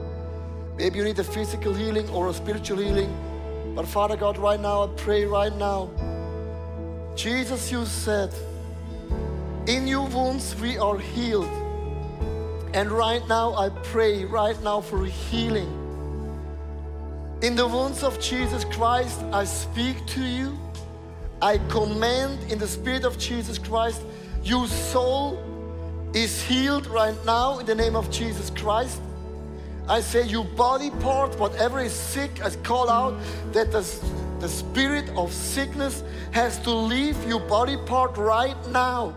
Maybe 0.78 1.00
you 1.00 1.04
need 1.04 1.20
a 1.20 1.24
physical 1.24 1.74
healing 1.74 2.08
or 2.10 2.30
a 2.30 2.34
spiritual 2.34 2.78
healing. 2.78 3.33
But 3.76 3.88
Father 3.88 4.16
God, 4.16 4.38
right 4.38 4.60
now, 4.60 4.84
I 4.84 4.88
pray 4.96 5.26
right 5.26 5.56
now. 5.56 5.90
Jesus, 7.16 7.72
you 7.72 7.86
said, 7.86 8.34
in 9.68 9.88
your 9.88 10.08
wounds 10.08 10.56
we 10.60 10.78
are 10.78 10.98
healed. 10.98 11.50
And 12.74 12.92
right 12.92 13.26
now, 13.28 13.54
I 13.54 13.70
pray 13.70 14.26
right 14.26 14.62
now 14.64 14.82
for 14.82 15.06
healing. 15.06 15.72
In 17.42 17.56
the 17.56 17.68
wounds 17.68 18.04
of 18.04 18.20
Jesus 18.20 18.66
Christ, 18.66 19.22
I 19.32 19.44
speak 19.44 20.06
to 20.08 20.22
you. 20.22 20.58
I 21.42 21.58
command 21.70 22.52
in 22.52 22.58
the 22.58 22.68
Spirit 22.68 23.06
of 23.06 23.18
Jesus 23.18 23.58
Christ, 23.58 24.02
your 24.44 24.68
soul 24.68 25.40
is 26.14 26.42
healed 26.42 26.88
right 26.88 27.16
now 27.26 27.60
in 27.60 27.66
the 27.66 27.76
name 27.76 27.96
of 27.96 28.10
Jesus 28.12 28.50
Christ. 28.50 29.02
I 29.88 30.00
say, 30.00 30.26
your 30.26 30.46
body 30.46 30.92
part, 31.02 31.38
whatever 31.38 31.82
is 31.82 31.92
sick, 31.92 32.44
I 32.44 32.50
call 32.64 32.90
out 32.90 33.20
that 33.52 33.72
the, 33.72 33.82
the 34.40 34.48
spirit 34.48 35.10
of 35.18 35.34
sickness 35.34 36.04
has 36.32 36.58
to 36.60 36.72
leave 36.72 37.22
your 37.28 37.42
body 37.42 37.78
part 37.86 38.18
right 38.18 38.58
now. 38.70 39.16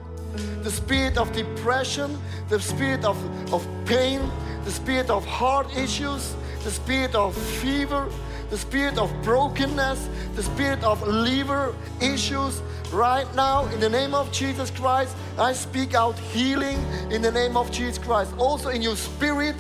The 0.63 0.71
spirit 0.71 1.17
of 1.17 1.33
depression, 1.33 2.19
the 2.49 2.61
spirit 2.61 3.05
of, 3.05 3.17
of 3.53 3.67
pain, 3.87 4.21
the 4.65 4.71
spirit 4.73 5.09
of 5.09 5.25
heart 5.25 5.75
issues, 5.77 6.35
the 6.65 6.71
spirit 6.71 7.15
of 7.15 7.37
fever, 7.37 8.09
the 8.51 8.59
spirit 8.59 8.99
of 8.99 9.13
brokenness, 9.23 10.09
the 10.35 10.43
spirit 10.43 10.83
of 10.83 11.07
liver 11.07 11.75
issues. 12.01 12.61
Right 12.93 13.33
now, 13.35 13.67
in 13.67 13.81
the 13.81 13.89
name 13.89 14.15
of 14.15 14.31
Jesus 14.33 14.71
Christ, 14.71 15.17
I 15.39 15.53
speak 15.53 15.95
out 15.95 16.19
healing 16.19 16.79
in 17.11 17.23
the 17.23 17.33
name 17.33 17.57
of 17.57 17.71
Jesus 17.71 17.99
Christ. 17.99 18.33
Also, 18.39 18.69
in 18.69 18.83
your 18.83 18.97
spirit, 18.97 19.57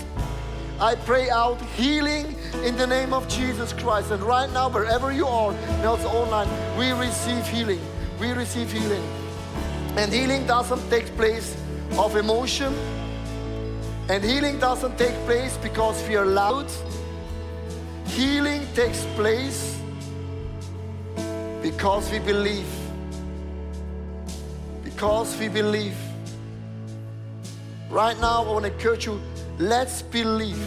I 0.78 0.94
pray 0.94 1.30
out 1.30 1.58
healing 1.74 2.36
in 2.62 2.76
the 2.76 2.86
name 2.86 3.14
of 3.14 3.26
Jesus 3.28 3.72
Christ. 3.72 4.10
And 4.10 4.22
right 4.22 4.50
now, 4.52 4.68
wherever 4.68 5.10
you 5.10 5.26
are, 5.26 5.54
also 5.86 6.08
online, 6.08 6.48
we 6.76 6.90
receive 6.90 7.46
healing. 7.46 7.80
We 8.20 8.32
receive 8.32 8.70
healing. 8.70 9.02
And 9.96 10.12
healing 10.12 10.46
doesn't 10.46 10.90
take 10.90 11.06
place 11.16 11.56
of 11.96 12.16
emotion. 12.16 12.74
And 14.10 14.22
healing 14.22 14.58
doesn't 14.58 14.98
take 14.98 15.14
place 15.24 15.56
because 15.56 16.06
we 16.06 16.16
are 16.16 16.26
loud. 16.26 16.70
Healing 18.08 18.66
takes 18.74 19.02
place 19.14 19.80
because 21.62 22.10
we 22.12 22.18
believe. 22.18 22.68
Because 24.84 25.38
we 25.38 25.48
believe. 25.48 25.96
Right 27.88 28.18
now, 28.20 28.42
I 28.42 28.46
want 28.46 28.66
to 28.66 28.72
encourage 28.72 29.06
you 29.06 29.18
let's 29.58 30.02
believe. 30.02 30.66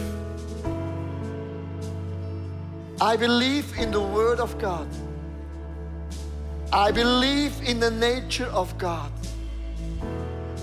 I 3.00 3.16
believe 3.16 3.72
in 3.78 3.90
the 3.90 4.00
Word 4.00 4.40
of 4.40 4.58
God. 4.58 4.88
I 6.72 6.90
believe 6.90 7.60
in 7.62 7.80
the 7.80 7.90
nature 7.90 8.46
of 8.46 8.76
God. 8.78 9.10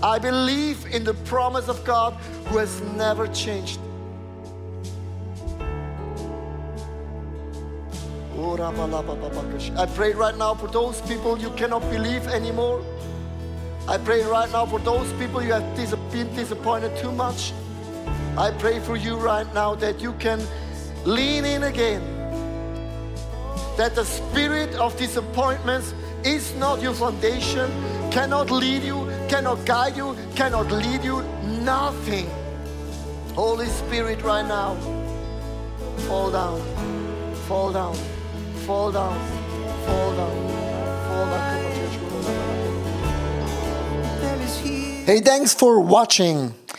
I 0.04 0.20
believe 0.20 0.86
in 0.94 1.04
the 1.04 1.16
promise 1.26 1.68
of 1.68 1.84
God 1.84 2.14
who 2.46 2.60
has 2.60 2.82
never 2.96 3.28
changed. 3.28 3.80
I 9.78 9.88
pray 9.96 10.14
right 10.14 10.38
now 10.38 10.54
for 10.54 10.68
those 10.68 11.02
people 11.02 11.40
you 11.40 11.50
cannot 11.52 11.82
believe 11.90 12.28
anymore. 12.28 12.84
I 13.88 13.98
pray 13.98 14.22
right 14.24 14.52
now 14.52 14.66
for 14.66 14.80
those 14.80 15.12
people 15.14 15.42
you 15.42 15.54
have 15.54 16.12
been 16.12 16.34
disappointed 16.36 16.96
too 16.98 17.12
much. 17.12 17.54
I 18.38 18.52
pray 18.52 18.80
for 18.80 18.96
you 18.96 19.16
right 19.18 19.52
now 19.56 19.74
that 19.76 20.00
you 20.00 20.14
can 20.14 20.40
lean 21.06 21.44
in 21.44 21.64
again. 21.64 22.04
That 23.78 23.96
the 23.96 24.06
spirit 24.06 24.76
of 24.76 24.96
disappointments 24.96 25.96
is 26.24 26.54
not 26.56 26.80
your 26.80 26.94
foundation, 26.94 27.68
cannot 28.12 28.52
lead 28.52 28.84
you, 28.84 29.10
cannot 29.28 29.66
guide 29.66 29.98
you, 29.98 30.16
cannot 30.36 30.72
lead 30.72 31.04
you, 31.04 31.24
nothing. 31.64 32.30
Holy 33.34 33.66
Spirit, 33.66 34.22
right 34.22 34.48
now, 34.48 34.76
fall 36.08 36.30
down, 36.30 36.62
fall 37.48 37.74
down, 37.74 37.96
fall 38.68 38.92
down, 38.92 39.18
fall 39.86 40.16
down, 40.16 40.50
fall 41.08 41.26
down. 41.26 41.68
Hey, 45.08 45.22
thanks 45.22 45.54
for 45.54 45.80
watching. 45.80 46.54